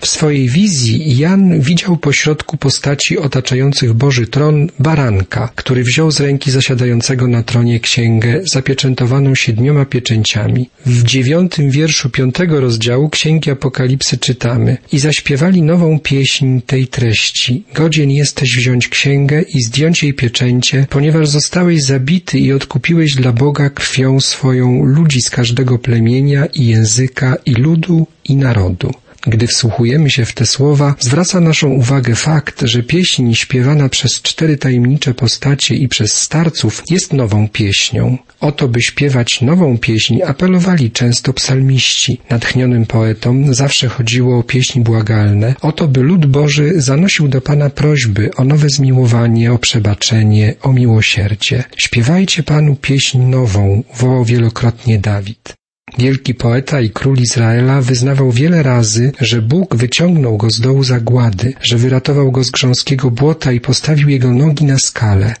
W 0.00 0.06
swojej 0.06 0.48
wizji 0.48 1.18
Jan 1.18 1.60
widział 1.60 1.96
pośrodku 1.96 2.56
postaci 2.56 3.18
otaczających 3.18 3.92
Boży 3.92 4.26
tron 4.26 4.68
baranka, 4.78 5.52
który 5.54 5.84
wziął 5.84 6.10
z 6.10 6.20
ręki 6.20 6.50
zasiadającego 6.50 7.28
na 7.28 7.42
tronie 7.42 7.80
księgę 7.80 8.40
zapieczętowaną 8.52 9.34
siedmioma 9.34 9.84
pieczęciami. 9.84 10.70
W 10.86 11.02
dziewiątym 11.04 11.70
wierszu 11.70 12.10
piątego 12.10 12.60
rozdziału 12.60 13.08
Księgi 13.08 13.50
Apokalipsy 13.50 14.18
czytamy 14.18 14.76
i 14.92 14.98
zaśpiewali 14.98 15.62
nową 15.62 15.98
pieśń 15.98 16.60
tej 16.66 16.86
treści. 16.86 17.64
Godzien 17.74 18.10
jesteś 18.10 18.56
wziąć 18.56 18.88
księgę 18.88 19.42
i 19.42 19.62
zdjąć 19.62 20.02
jej 20.02 20.14
pieczęcie, 20.14 20.86
ponieważ 20.90 21.28
zostałeś 21.28 21.82
zabity 21.82 22.38
i 22.38 22.52
odkupiłeś 22.52 23.14
dla 23.14 23.32
Boga 23.32 23.70
krwią 23.70 24.20
swoją 24.20 24.84
ludzi 24.84 25.22
z 25.22 25.30
każdego 25.30 25.78
plemienia 25.78 26.46
i 26.46 26.66
języka 26.66 27.36
i 27.46 27.52
ludu 27.52 28.06
i 28.24 28.36
narodu. 28.36 28.92
Gdy 29.26 29.46
wsłuchujemy 29.46 30.10
się 30.10 30.24
w 30.24 30.32
te 30.32 30.46
słowa, 30.46 30.94
zwraca 30.98 31.40
naszą 31.40 31.68
uwagę 31.68 32.14
fakt, 32.14 32.62
że 32.62 32.82
pieśń 32.82 33.34
śpiewana 33.34 33.88
przez 33.88 34.22
cztery 34.22 34.56
tajemnicze 34.56 35.14
postacie 35.14 35.74
i 35.74 35.88
przez 35.88 36.12
starców 36.12 36.82
jest 36.90 37.12
nową 37.12 37.48
pieśnią. 37.48 38.18
Oto, 38.40 38.68
by 38.68 38.82
śpiewać 38.82 39.40
nową 39.40 39.78
pieśń, 39.78 40.18
apelowali 40.26 40.90
często 40.90 41.32
psalmiści. 41.32 42.20
Natchnionym 42.30 42.86
poetom 42.86 43.54
zawsze 43.54 43.88
chodziło 43.88 44.38
o 44.38 44.42
pieśni 44.42 44.82
błagalne. 44.82 45.54
Oto, 45.62 45.88
by 45.88 46.00
lud 46.00 46.26
Boży 46.26 46.72
zanosił 46.76 47.28
do 47.28 47.40
Pana 47.40 47.70
prośby 47.70 48.30
o 48.36 48.44
nowe 48.44 48.68
zmiłowanie, 48.68 49.52
o 49.52 49.58
przebaczenie, 49.58 50.54
o 50.62 50.72
miłosierdzie. 50.72 51.64
Śpiewajcie 51.76 52.42
Panu 52.42 52.76
pieśń 52.76 53.18
nową, 53.18 53.82
wołał 53.94 54.24
wielokrotnie 54.24 54.98
Dawid. 54.98 55.59
Wielki 55.98 56.34
poeta 56.34 56.80
i 56.80 56.90
król 56.90 57.16
Izraela 57.18 57.80
wyznawał 57.80 58.32
wiele 58.32 58.62
razy, 58.62 59.12
że 59.20 59.42
Bóg 59.42 59.76
wyciągnął 59.76 60.36
go 60.36 60.50
z 60.50 60.60
dołu 60.60 60.84
zagłady, 60.84 61.52
że 61.62 61.76
wyratował 61.76 62.32
go 62.32 62.44
z 62.44 62.50
grząskiego 62.50 63.10
błota 63.10 63.52
i 63.52 63.60
postawił 63.60 64.08
jego 64.08 64.30
nogi 64.32 64.64
na 64.64 64.78
skale. 64.78 65.34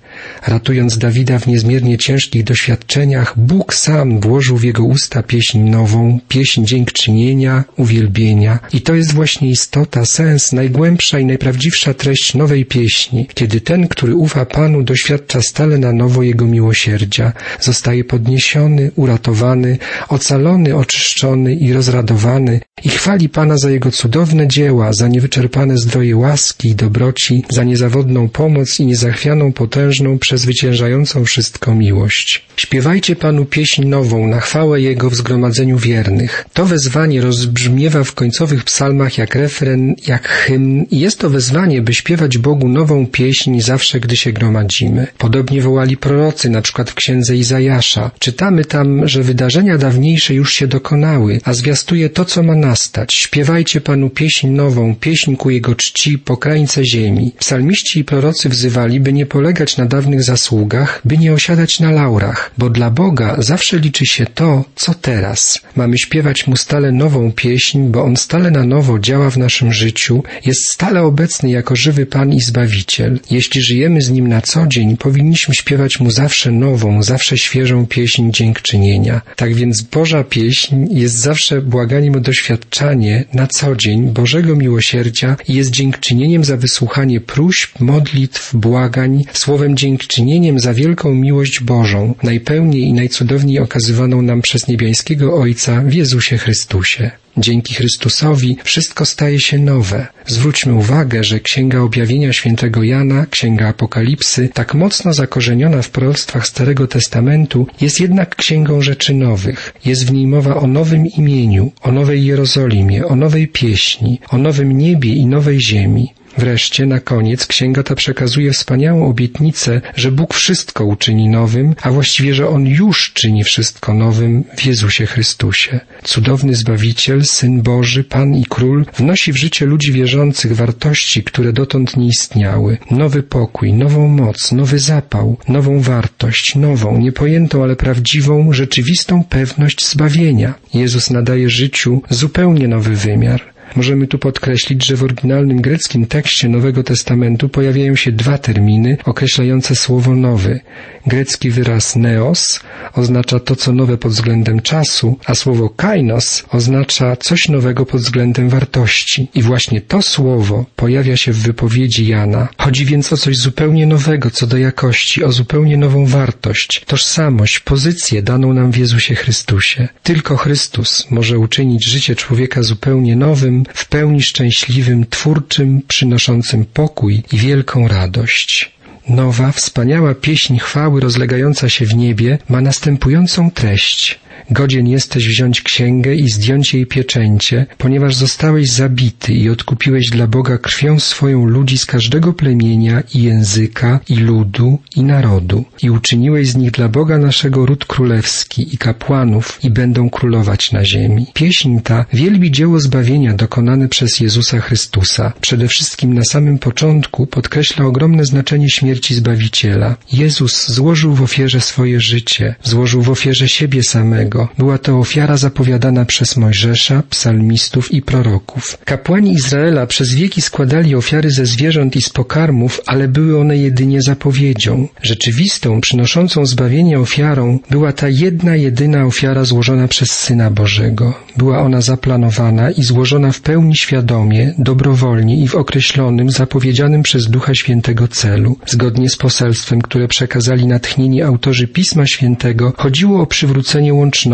Ratując 0.46 0.98
Dawida 0.98 1.38
w 1.38 1.46
niezmiernie 1.46 1.98
ciężkich 1.98 2.44
doświadczeniach, 2.44 3.38
Bóg 3.38 3.74
sam 3.74 4.20
włożył 4.20 4.56
w 4.56 4.64
jego 4.64 4.84
usta 4.84 5.22
pieśń 5.22 5.58
nową, 5.58 6.20
pieśń 6.28 6.64
dziękczynienia, 6.64 7.64
uwielbienia. 7.76 8.58
I 8.72 8.80
to 8.80 8.94
jest 8.94 9.12
właśnie 9.12 9.50
istota, 9.50 10.04
sens, 10.04 10.52
najgłębsza 10.52 11.18
i 11.18 11.24
najprawdziwsza 11.24 11.94
treść 11.94 12.34
nowej 12.34 12.66
pieśni, 12.66 13.26
kiedy 13.34 13.60
ten, 13.60 13.88
który 13.88 14.14
ufa 14.14 14.46
Panu, 14.46 14.82
doświadcza 14.82 15.42
stale 15.42 15.78
na 15.78 15.92
nowo 15.92 16.22
Jego 16.22 16.46
miłosierdzia, 16.46 17.32
zostaje 17.60 18.04
podniesiony, 18.04 18.90
uratowany, 18.96 19.78
ocalony 20.08 20.39
oczyszczony 20.76 21.54
i 21.54 21.72
rozradowany 21.72 22.60
i 22.84 22.88
chwali 22.88 23.28
Pana 23.28 23.58
za 23.58 23.70
Jego 23.70 23.90
cudowne 23.90 24.48
dzieła, 24.48 24.92
za 24.92 25.08
niewyczerpane 25.08 25.78
zdroje 25.78 26.16
łaski 26.16 26.68
i 26.68 26.74
dobroci, 26.74 27.44
za 27.50 27.64
niezawodną 27.64 28.28
pomoc 28.28 28.80
i 28.80 28.86
niezachwianą, 28.86 29.52
potężną, 29.52 30.18
przezwyciężającą 30.18 31.24
wszystko 31.24 31.74
miłość. 31.74 32.44
Śpiewajcie 32.56 33.16
Panu 33.16 33.44
pieśń 33.44 33.84
nową 33.84 34.26
na 34.26 34.40
chwałę 34.40 34.80
Jego 34.80 35.10
w 35.10 35.14
zgromadzeniu 35.14 35.78
wiernych. 35.78 36.44
To 36.52 36.66
wezwanie 36.66 37.20
rozbrzmiewa 37.20 38.04
w 38.04 38.14
końcowych 38.14 38.64
psalmach 38.64 39.18
jak 39.18 39.34
refren, 39.34 39.94
jak 40.06 40.28
hymn 40.28 40.84
i 40.90 40.98
jest 41.00 41.18
to 41.18 41.30
wezwanie, 41.30 41.82
by 41.82 41.94
śpiewać 41.94 42.38
Bogu 42.38 42.68
nową 42.68 43.06
pieśń 43.06 43.60
zawsze, 43.60 44.00
gdy 44.00 44.16
się 44.16 44.32
gromadzimy. 44.32 45.06
Podobnie 45.18 45.62
wołali 45.62 45.96
prorocy, 45.96 46.50
na 46.50 46.62
przykład 46.62 46.90
w 46.90 46.94
księdze 46.94 47.36
Izajasza. 47.36 48.10
Czytamy 48.18 48.64
tam, 48.64 49.08
że 49.08 49.22
wydarzenia 49.22 49.78
dawniejsze 49.78 50.29
już 50.34 50.52
się 50.52 50.66
dokonały, 50.66 51.40
a 51.44 51.52
zwiastuje 51.52 52.10
to, 52.10 52.24
co 52.24 52.42
ma 52.42 52.54
nastać. 52.54 53.14
Śpiewajcie 53.14 53.80
Panu 53.80 54.10
pieśń 54.10 54.48
nową, 54.48 54.94
pieśń 54.94 55.36
ku 55.36 55.50
Jego 55.50 55.74
czci 55.74 56.18
po 56.18 56.36
krańce 56.36 56.84
ziemi. 56.84 57.32
Psalmiści 57.38 58.00
i 58.00 58.04
prorocy 58.04 58.48
wzywali, 58.48 59.00
by 59.00 59.12
nie 59.12 59.26
polegać 59.26 59.76
na 59.76 59.86
dawnych 59.86 60.22
zasługach, 60.22 61.00
by 61.04 61.18
nie 61.18 61.32
osiadać 61.32 61.80
na 61.80 61.90
laurach, 61.90 62.50
bo 62.58 62.70
dla 62.70 62.90
Boga 62.90 63.36
zawsze 63.38 63.78
liczy 63.78 64.06
się 64.06 64.26
to, 64.26 64.64
co 64.76 64.94
teraz. 64.94 65.60
Mamy 65.76 65.98
śpiewać 65.98 66.46
Mu 66.46 66.56
stale 66.56 66.92
nową 66.92 67.32
pieśń, 67.32 67.80
bo 67.80 68.04
On 68.04 68.16
stale 68.16 68.50
na 68.50 68.64
nowo 68.64 68.98
działa 68.98 69.30
w 69.30 69.38
naszym 69.38 69.72
życiu, 69.72 70.22
jest 70.46 70.72
stale 70.72 71.02
obecny 71.02 71.50
jako 71.50 71.76
żywy 71.76 72.06
Pan 72.06 72.32
i 72.32 72.40
Zbawiciel. 72.40 73.20
Jeśli 73.30 73.62
żyjemy 73.62 74.02
z 74.02 74.10
Nim 74.10 74.28
na 74.28 74.40
co 74.40 74.66
dzień, 74.66 74.96
powinniśmy 74.96 75.54
śpiewać 75.54 76.00
Mu 76.00 76.10
zawsze 76.10 76.50
nową, 76.50 77.02
zawsze 77.02 77.38
świeżą 77.38 77.86
pieśń 77.86 78.30
dziękczynienia. 78.30 79.20
Tak 79.36 79.54
więc 79.54 79.82
Boża 79.82 80.19
pieśń 80.24 80.86
jest 80.90 81.18
zawsze 81.18 81.62
błaganiem 81.62 82.16
o 82.16 82.20
doświadczanie 82.20 83.24
na 83.34 83.46
co 83.46 83.76
dzień 83.76 84.08
Bożego 84.08 84.56
miłosierdzia 84.56 85.36
i 85.48 85.54
jest 85.54 85.70
dziękczynieniem 85.70 86.44
za 86.44 86.56
wysłuchanie 86.56 87.20
próśb, 87.20 87.80
modlitw, 87.80 88.54
błagań, 88.56 89.22
słowem 89.32 89.76
dziękczynieniem 89.76 90.60
za 90.60 90.74
wielką 90.74 91.14
miłość 91.14 91.60
Bożą, 91.60 92.14
najpełniej 92.22 92.82
i 92.82 92.92
najcudowniej 92.92 93.58
okazywaną 93.58 94.22
nam 94.22 94.42
przez 94.42 94.68
niebiańskiego 94.68 95.34
Ojca 95.34 95.82
w 95.86 95.94
Jezusie 95.94 96.38
Chrystusie. 96.38 97.10
Dzięki 97.36 97.74
Chrystusowi 97.74 98.56
wszystko 98.64 99.06
staje 99.06 99.40
się 99.40 99.58
nowe. 99.58 100.06
Zwróćmy 100.26 100.74
uwagę, 100.74 101.24
że 101.24 101.40
Księga 101.40 101.80
Objawienia 101.80 102.32
Świętego 102.32 102.82
Jana, 102.82 103.26
Księga 103.26 103.68
Apokalipsy, 103.68 104.48
tak 104.54 104.74
mocno 104.74 105.12
zakorzeniona 105.12 105.82
w 105.82 105.90
proroctwach 105.90 106.46
Starego 106.46 106.86
Testamentu, 106.86 107.66
jest 107.80 108.00
jednak 108.00 108.36
księgą 108.36 108.82
rzeczy 108.82 109.14
nowych. 109.14 109.72
Jest 109.84 110.06
w 110.06 110.12
niej 110.12 110.26
mowa 110.26 110.56
o 110.56 110.66
nowym 110.66 111.06
imieniu, 111.06 111.72
o 111.82 111.92
nowej 111.92 112.24
Jerozolimie, 112.24 113.06
o 113.06 113.16
nowej 113.16 113.48
pieśni, 113.48 114.20
o 114.30 114.38
nowym 114.38 114.78
niebie 114.78 115.14
i 115.14 115.26
nowej 115.26 115.60
ziemi. 115.60 116.12
Wreszcie, 116.40 116.86
na 116.86 117.00
koniec, 117.00 117.46
księga 117.46 117.82
ta 117.82 117.94
przekazuje 117.94 118.52
wspaniałą 118.52 119.08
obietnicę, 119.08 119.80
że 119.96 120.12
Bóg 120.12 120.34
wszystko 120.34 120.84
uczyni 120.84 121.28
nowym, 121.28 121.74
a 121.82 121.90
właściwie, 121.90 122.34
że 122.34 122.48
On 122.48 122.66
już 122.66 123.12
czyni 123.12 123.44
wszystko 123.44 123.94
nowym 123.94 124.44
w 124.56 124.64
Jezusie 124.64 125.06
Chrystusie. 125.06 125.80
Cudowny 126.04 126.54
Zbawiciel, 126.54 127.24
Syn 127.24 127.62
Boży, 127.62 128.04
Pan 128.04 128.34
i 128.34 128.44
Król 128.48 128.86
wnosi 128.96 129.32
w 129.32 129.36
życie 129.36 129.66
ludzi 129.66 129.92
wierzących 129.92 130.56
wartości, 130.56 131.22
które 131.22 131.52
dotąd 131.52 131.96
nie 131.96 132.06
istniały. 132.06 132.78
Nowy 132.90 133.22
pokój, 133.22 133.72
nową 133.72 134.08
moc, 134.08 134.52
nowy 134.52 134.78
zapał, 134.78 135.36
nową 135.48 135.80
wartość, 135.80 136.54
nową, 136.54 136.98
niepojętą, 136.98 137.62
ale 137.62 137.76
prawdziwą, 137.76 138.52
rzeczywistą 138.52 139.24
pewność 139.24 139.88
zbawienia. 139.88 140.54
Jezus 140.74 141.10
nadaje 141.10 141.50
życiu 141.50 142.02
zupełnie 142.10 142.68
nowy 142.68 142.96
wymiar. 142.96 143.59
Możemy 143.76 144.06
tu 144.06 144.18
podkreślić, 144.18 144.86
że 144.86 144.96
w 144.96 145.04
oryginalnym 145.04 145.60
greckim 145.60 146.06
tekście 146.06 146.48
Nowego 146.48 146.82
Testamentu 146.82 147.48
pojawiają 147.48 147.96
się 147.96 148.12
dwa 148.12 148.38
terminy 148.38 148.96
określające 149.04 149.76
słowo 149.76 150.14
nowy. 150.14 150.60
Grecki 151.06 151.50
wyraz 151.50 151.96
neos 151.96 152.60
oznacza 152.94 153.40
to, 153.40 153.56
co 153.56 153.72
nowe 153.72 153.98
pod 153.98 154.12
względem 154.12 154.62
czasu, 154.62 155.18
a 155.26 155.34
słowo 155.34 155.68
kainos 155.68 156.44
oznacza 156.50 157.16
coś 157.16 157.48
nowego 157.48 157.86
pod 157.86 158.00
względem 158.00 158.48
wartości. 158.48 159.28
I 159.34 159.42
właśnie 159.42 159.80
to 159.80 160.02
słowo 160.02 160.64
pojawia 160.76 161.16
się 161.16 161.32
w 161.32 161.38
wypowiedzi 161.38 162.06
Jana. 162.06 162.48
Chodzi 162.58 162.84
więc 162.84 163.12
o 163.12 163.16
coś 163.16 163.36
zupełnie 163.36 163.86
nowego 163.86 164.30
co 164.30 164.46
do 164.46 164.56
jakości, 164.56 165.24
o 165.24 165.32
zupełnie 165.32 165.76
nową 165.76 166.06
wartość, 166.06 166.84
tożsamość, 166.86 167.60
pozycję 167.60 168.22
daną 168.22 168.54
nam 168.54 168.72
w 168.72 168.76
Jezusie 168.76 169.14
Chrystusie. 169.14 169.88
Tylko 170.02 170.36
Chrystus 170.36 171.10
może 171.10 171.38
uczynić 171.38 171.86
życie 171.86 172.16
człowieka 172.16 172.62
zupełnie 172.62 173.16
nowym, 173.16 173.59
w 173.74 173.88
pełni 173.88 174.22
szczęśliwym, 174.22 175.06
twórczym, 175.10 175.82
przynoszącym 175.88 176.64
pokój 176.64 177.22
i 177.32 177.36
wielką 177.38 177.88
radość. 177.88 178.72
Nowa, 179.08 179.52
wspaniała 179.52 180.14
pieśń 180.14 180.58
chwały 180.58 181.00
rozlegająca 181.00 181.68
się 181.68 181.86
w 181.86 181.94
niebie 181.94 182.38
ma 182.48 182.60
następującą 182.60 183.50
treść. 183.50 184.20
Godzien 184.50 184.86
jesteś 184.86 185.28
wziąć 185.28 185.62
księgę 185.62 186.14
i 186.14 186.28
zdjąć 186.28 186.74
jej 186.74 186.86
pieczęcie, 186.86 187.66
ponieważ 187.78 188.14
zostałeś 188.16 188.70
zabity 188.70 189.32
i 189.34 189.50
odkupiłeś 189.50 190.10
dla 190.12 190.26
Boga 190.26 190.58
krwią 190.58 191.00
swoją 191.00 191.46
ludzi 191.46 191.78
z 191.78 191.86
każdego 191.86 192.32
plemienia 192.32 193.02
i 193.14 193.22
języka 193.22 194.00
i 194.08 194.16
ludu 194.16 194.78
i 194.96 195.02
narodu 195.02 195.64
i 195.82 195.90
uczyniłeś 195.90 196.48
z 196.48 196.56
nich 196.56 196.70
dla 196.70 196.88
Boga 196.88 197.18
naszego 197.18 197.66
ród 197.66 197.84
królewski 197.84 198.74
i 198.74 198.78
kapłanów 198.78 199.58
i 199.62 199.70
będą 199.70 200.10
królować 200.10 200.72
na 200.72 200.84
ziemi. 200.84 201.26
Pieśń 201.34 201.78
ta 201.80 202.04
wielbi 202.12 202.50
dzieło 202.50 202.80
zbawienia 202.80 203.34
dokonane 203.34 203.88
przez 203.88 204.20
Jezusa 204.20 204.60
Chrystusa. 204.60 205.32
Przede 205.40 205.68
wszystkim 205.68 206.14
na 206.14 206.22
samym 206.24 206.58
początku 206.58 207.26
podkreśla 207.26 207.86
ogromne 207.86 208.24
znaczenie 208.24 208.70
śmierci 208.70 209.14
Zbawiciela. 209.14 209.96
Jezus 210.12 210.68
złożył 210.70 211.14
w 211.14 211.22
ofierze 211.22 211.60
swoje 211.60 212.00
życie, 212.00 212.54
złożył 212.62 213.02
w 213.02 213.10
ofierze 213.10 213.48
siebie 213.48 213.82
samego, 213.82 214.39
Bożego. 214.40 214.48
Była 214.58 214.78
to 214.78 214.98
ofiara 214.98 215.36
zapowiadana 215.36 216.04
przez 216.04 216.36
Mojżesza, 216.36 217.02
psalmistów 217.10 217.92
i 217.92 218.02
proroków. 218.02 218.78
Kapłani 218.84 219.32
Izraela 219.32 219.86
przez 219.86 220.14
wieki 220.14 220.42
składali 220.42 220.94
ofiary 220.94 221.30
ze 221.30 221.46
zwierząt 221.46 221.96
i 221.96 222.02
z 222.02 222.08
pokarmów, 222.08 222.80
ale 222.86 223.08
były 223.08 223.40
one 223.40 223.56
jedynie 223.56 224.02
zapowiedzią. 224.02 224.88
Rzeczywistą, 225.02 225.80
przynoszącą 225.80 226.46
zbawienie 226.46 226.98
ofiarą 226.98 227.58
była 227.70 227.92
ta 227.92 228.08
jedna, 228.08 228.56
jedyna 228.56 229.04
ofiara 229.04 229.44
złożona 229.44 229.88
przez 229.88 230.10
Syna 230.10 230.50
Bożego. 230.50 231.14
Była 231.36 231.58
ona 231.58 231.80
zaplanowana 231.80 232.70
i 232.70 232.82
złożona 232.82 233.32
w 233.32 233.40
pełni 233.40 233.76
świadomie, 233.76 234.54
dobrowolnie 234.58 235.36
i 235.36 235.48
w 235.48 235.54
określonym, 235.54 236.30
zapowiedzianym 236.30 237.02
przez 237.02 237.30
Ducha 237.30 237.54
Świętego 237.54 238.08
celu. 238.08 238.56
Zgodnie 238.66 239.10
z 239.10 239.16
poselstwem, 239.16 239.82
które 239.82 240.08
przekazali 240.08 240.66
natchnieni 240.66 241.22
autorzy 241.22 241.68
Pisma 241.68 242.06
Świętego, 242.06 242.72
chodziło 242.76 243.22
o 243.22 243.26
przywrócenie 243.26 243.94
łączności, 243.94 244.29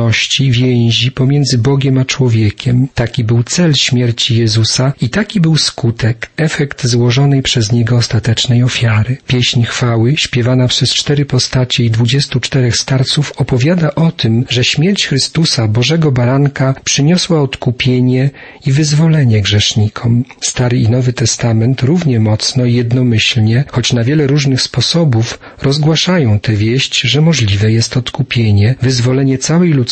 więzi 0.51 1.13
pomiędzy 1.13 1.59
Bogiem 1.59 1.99
a 1.99 2.05
człowiekiem. 2.05 2.89
Taki 2.95 3.25
był 3.25 3.43
cel 3.43 3.75
śmierci 3.75 4.37
Jezusa 4.37 4.93
i 5.01 5.09
taki 5.11 5.41
był 5.41 5.57
skutek, 5.57 6.31
efekt 6.37 6.87
złożonej 6.87 7.43
przez 7.43 7.73
Niego 7.73 7.97
ostatecznej 7.97 8.63
ofiary. 8.63 9.17
Pieśń 9.27 9.63
chwały, 9.63 10.15
śpiewana 10.17 10.69
przez 10.69 10.95
cztery 10.95 11.25
postacie 11.25 11.85
i 11.85 11.91
dwudziestu 11.91 12.41
czterech 12.41 12.77
starców, 12.77 13.33
opowiada 13.37 13.95
o 13.95 14.13
tym, 14.13 14.45
że 14.49 14.65
śmierć 14.65 15.07
Chrystusa, 15.07 15.69
Bożego 15.69 16.13
Baranka, 16.13 16.75
przyniosła 16.85 17.43
odkupienie 17.43 18.31
i 18.67 18.73
wyzwolenie 18.73 19.43
grzesznikom. 19.43 20.25
Stary 20.41 20.79
i 20.79 20.89
Nowy 20.89 21.13
Testament 21.13 21.83
równie 21.83 22.21
mocno 22.21 22.65
i 22.65 22.75
jednomyślnie, 22.75 23.65
choć 23.69 23.93
na 23.93 24.05
wiele 24.05 24.27
różnych 24.27 24.63
sposobów, 24.63 25.39
rozgłaszają 25.63 26.41
tę 26.41 26.53
wieść, 26.53 27.01
że 27.01 27.21
możliwe 27.21 27.73
jest 27.73 27.97
odkupienie, 27.97 28.75
wyzwolenie 28.83 29.39
całej 29.39 29.73
ludzkości 29.73 29.86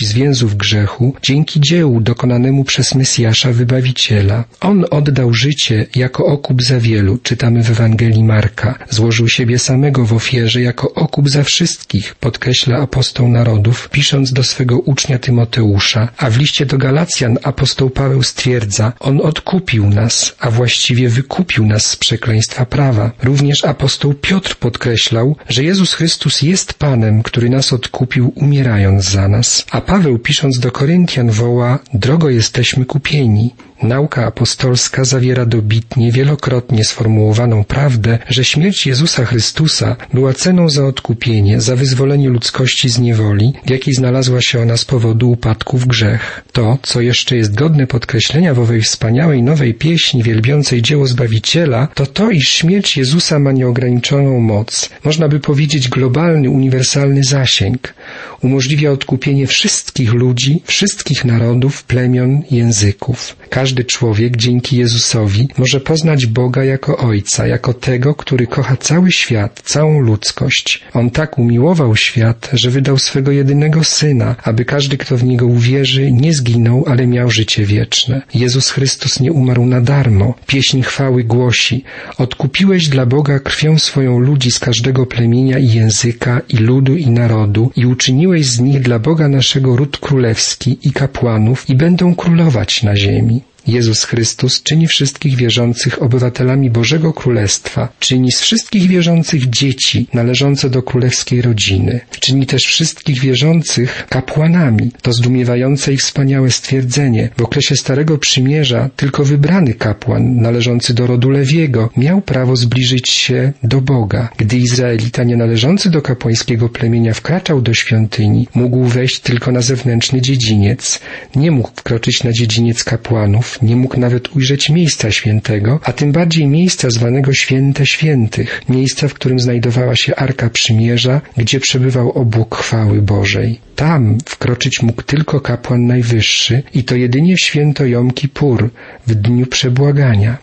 z 0.00 0.12
więzów 0.12 0.56
grzechu 0.56 1.14
dzięki 1.22 1.60
dziełu 1.60 2.00
dokonanemu 2.00 2.64
przez 2.64 2.94
Mesjasza 2.94 3.52
Wybawiciela. 3.52 4.44
On 4.60 4.84
oddał 4.90 5.34
życie 5.34 5.86
jako 5.94 6.26
okup 6.26 6.62
za 6.62 6.80
wielu, 6.80 7.18
czytamy 7.18 7.62
w 7.62 7.70
Ewangelii 7.70 8.24
Marka. 8.24 8.78
Złożył 8.90 9.28
siebie 9.28 9.58
samego 9.58 10.04
w 10.04 10.12
ofierze 10.12 10.62
jako 10.62 10.94
okup 10.94 11.30
za 11.30 11.42
wszystkich, 11.42 12.14
podkreśla 12.14 12.78
apostoł 12.78 13.28
narodów, 13.28 13.88
pisząc 13.92 14.32
do 14.32 14.44
swego 14.44 14.78
ucznia 14.78 15.18
Tymoteusza, 15.18 16.08
a 16.16 16.30
w 16.30 16.38
liście 16.38 16.66
do 16.66 16.78
Galacjan 16.78 17.38
apostoł 17.42 17.90
Paweł 17.90 18.22
stwierdza, 18.22 18.92
on 19.00 19.20
odkupił 19.20 19.90
nas, 19.90 20.34
a 20.40 20.50
właściwie 20.50 21.08
wykupił 21.08 21.66
nas 21.66 21.86
z 21.86 21.96
przekleństwa 21.96 22.66
prawa. 22.66 23.10
Również 23.22 23.64
apostoł 23.64 24.14
Piotr 24.14 24.56
podkreślał, 24.56 25.36
że 25.48 25.64
Jezus 25.64 25.92
Chrystus 25.92 26.42
jest 26.42 26.74
Panem, 26.74 27.22
który 27.22 27.50
nas 27.50 27.72
odkupił 27.72 28.32
umierając 28.34 29.04
za 29.04 29.23
nas. 29.28 29.64
A 29.70 29.80
Paweł 29.80 30.18
pisząc 30.18 30.58
do 30.58 30.70
Koryntian 30.70 31.30
woła, 31.30 31.78
drogo 31.94 32.30
jesteśmy 32.30 32.84
kupieni. 32.84 33.54
Nauka 33.82 34.26
apostolska 34.26 35.04
zawiera 35.04 35.46
dobitnie, 35.46 36.12
wielokrotnie 36.12 36.84
sformułowaną 36.84 37.64
prawdę, 37.64 38.18
że 38.28 38.44
śmierć 38.44 38.86
Jezusa 38.86 39.24
Chrystusa 39.24 39.96
była 40.12 40.32
ceną 40.32 40.68
za 40.68 40.86
odkupienie, 40.86 41.60
za 41.60 41.76
wyzwolenie 41.76 42.28
ludzkości 42.28 42.88
z 42.88 42.98
niewoli, 42.98 43.52
w 43.66 43.70
jakiej 43.70 43.94
znalazła 43.94 44.40
się 44.40 44.60
ona 44.60 44.76
z 44.76 44.84
powodu 44.84 45.30
upadku 45.30 45.78
w 45.78 45.86
grzech. 45.86 46.44
To, 46.52 46.78
co 46.82 47.00
jeszcze 47.00 47.36
jest 47.36 47.54
godne 47.54 47.86
podkreślenia 47.86 48.54
w 48.54 48.58
owej 48.58 48.80
wspaniałej 48.80 49.42
nowej 49.42 49.74
pieśni 49.74 50.22
wielbiącej 50.22 50.82
dzieło 50.82 51.06
Zbawiciela, 51.06 51.88
to 51.94 52.06
to, 52.06 52.30
iż 52.30 52.48
śmierć 52.48 52.96
Jezusa 52.96 53.38
ma 53.38 53.52
nieograniczoną 53.52 54.40
moc, 54.40 54.90
można 55.04 55.28
by 55.28 55.40
powiedzieć 55.40 55.88
globalny, 55.88 56.50
uniwersalny 56.50 57.24
zasięg. 57.24 57.94
Umożliwia 58.42 58.90
odkupienie 58.90 59.46
wszystkich 59.46 60.12
ludzi, 60.12 60.62
wszystkich 60.64 61.24
narodów, 61.24 61.84
plemion, 61.84 62.42
języków. 62.50 63.36
Człowiek 63.72 64.36
dzięki 64.36 64.76
Jezusowi 64.76 65.48
może 65.58 65.80
poznać 65.80 66.26
Boga 66.26 66.64
jako 66.64 66.98
Ojca, 66.98 67.46
jako 67.46 67.74
tego, 67.74 68.14
który 68.14 68.46
kocha 68.46 68.76
cały 68.76 69.12
świat, 69.12 69.62
całą 69.64 70.00
ludzkość. 70.00 70.82
On 70.94 71.10
tak 71.10 71.38
umiłował 71.38 71.96
świat, 71.96 72.50
że 72.52 72.70
wydał 72.70 72.98
swego 72.98 73.32
jedynego 73.32 73.84
Syna, 73.84 74.36
aby 74.42 74.64
każdy, 74.64 74.96
kto 74.98 75.16
w 75.16 75.24
Niego 75.24 75.46
uwierzy, 75.46 76.12
nie 76.12 76.32
zginął, 76.32 76.84
ale 76.88 77.06
miał 77.06 77.30
życie 77.30 77.64
wieczne. 77.66 78.22
Jezus 78.34 78.70
Chrystus 78.70 79.20
nie 79.20 79.32
umarł 79.32 79.66
na 79.66 79.80
darmo. 79.80 80.34
Pieśń 80.46 80.82
chwały 80.82 81.24
głosi, 81.24 81.84
odkupiłeś 82.18 82.88
dla 82.88 83.06
Boga 83.06 83.38
krwią 83.38 83.78
swoją 83.78 84.18
ludzi 84.18 84.50
z 84.50 84.58
każdego 84.58 85.06
plemienia 85.06 85.58
i 85.58 85.68
języka, 85.68 86.40
i 86.48 86.56
ludu, 86.56 86.96
i 86.96 87.10
narodu, 87.10 87.70
i 87.76 87.86
uczyniłeś 87.86 88.46
z 88.46 88.60
nich 88.60 88.80
dla 88.80 88.98
Boga 88.98 89.28
naszego 89.28 89.76
ród 89.76 89.98
królewski 89.98 90.78
i 90.82 90.92
kapłanów, 90.92 91.70
i 91.70 91.74
będą 91.74 92.14
królować 92.14 92.82
na 92.82 92.96
ziemi. 92.96 93.42
Jezus 93.66 94.04
Chrystus 94.04 94.62
czyni 94.62 94.86
wszystkich 94.86 95.36
wierzących 95.36 96.02
obywatelami 96.02 96.70
Bożego 96.70 97.12
Królestwa, 97.12 97.88
czyni 98.00 98.32
z 98.32 98.40
wszystkich 98.40 98.86
wierzących 98.86 99.50
dzieci 99.50 100.06
należące 100.14 100.70
do 100.70 100.82
królewskiej 100.82 101.42
rodziny, 101.42 102.00
czyni 102.20 102.46
też 102.46 102.64
wszystkich 102.64 103.20
wierzących 103.20 104.06
kapłanami. 104.08 104.90
To 105.02 105.12
zdumiewające 105.12 105.92
i 105.92 105.96
wspaniałe 105.96 106.50
stwierdzenie. 106.50 107.28
W 107.36 107.42
okresie 107.42 107.76
Starego 107.76 108.18
Przymierza 108.18 108.90
tylko 108.96 109.24
wybrany 109.24 109.74
kapłan, 109.74 110.36
należący 110.40 110.94
do 110.94 111.06
rodu 111.06 111.30
Lewiego, 111.30 111.90
miał 111.96 112.20
prawo 112.20 112.56
zbliżyć 112.56 113.10
się 113.10 113.52
do 113.62 113.80
Boga. 113.80 114.28
Gdy 114.36 114.56
Izraelita 114.56 115.24
nie 115.24 115.36
należący 115.36 115.90
do 115.90 116.02
kapłańskiego 116.02 116.68
plemienia 116.68 117.14
wkraczał 117.14 117.62
do 117.62 117.74
świątyni, 117.74 118.48
mógł 118.54 118.84
wejść 118.84 119.20
tylko 119.20 119.52
na 119.52 119.60
zewnętrzny 119.60 120.20
dziedziniec, 120.20 121.00
nie 121.36 121.50
mógł 121.50 121.70
wkroczyć 121.76 122.24
na 122.24 122.32
dziedziniec 122.32 122.84
kapłanów, 122.84 123.53
nie 123.62 123.76
mógł 123.76 124.00
nawet 124.00 124.36
ujrzeć 124.36 124.70
miejsca 124.70 125.10
świętego, 125.10 125.80
a 125.84 125.92
tym 125.92 126.12
bardziej 126.12 126.46
miejsca 126.46 126.90
zwanego 126.90 127.34
Święte 127.34 127.86
Świętych, 127.86 128.62
miejsca, 128.68 129.08
w 129.08 129.14
którym 129.14 129.40
znajdowała 129.40 129.96
się 129.96 130.16
Arka 130.16 130.50
Przymierza, 130.50 131.20
gdzie 131.36 131.60
przebywał 131.60 132.10
obłok 132.12 132.56
chwały 132.56 133.02
Bożej. 133.02 133.60
Tam 133.76 134.18
wkroczyć 134.26 134.82
mógł 134.82 135.02
tylko 135.02 135.40
kapłan 135.40 135.86
najwyższy 135.86 136.62
i 136.74 136.84
to 136.84 136.96
jedynie 136.96 137.36
w 137.36 137.40
święto 137.40 137.86
Jom 137.86 138.10
Kippur, 138.10 138.70
w 139.06 139.14
dniu 139.14 139.46
przebłagania. 139.46 140.38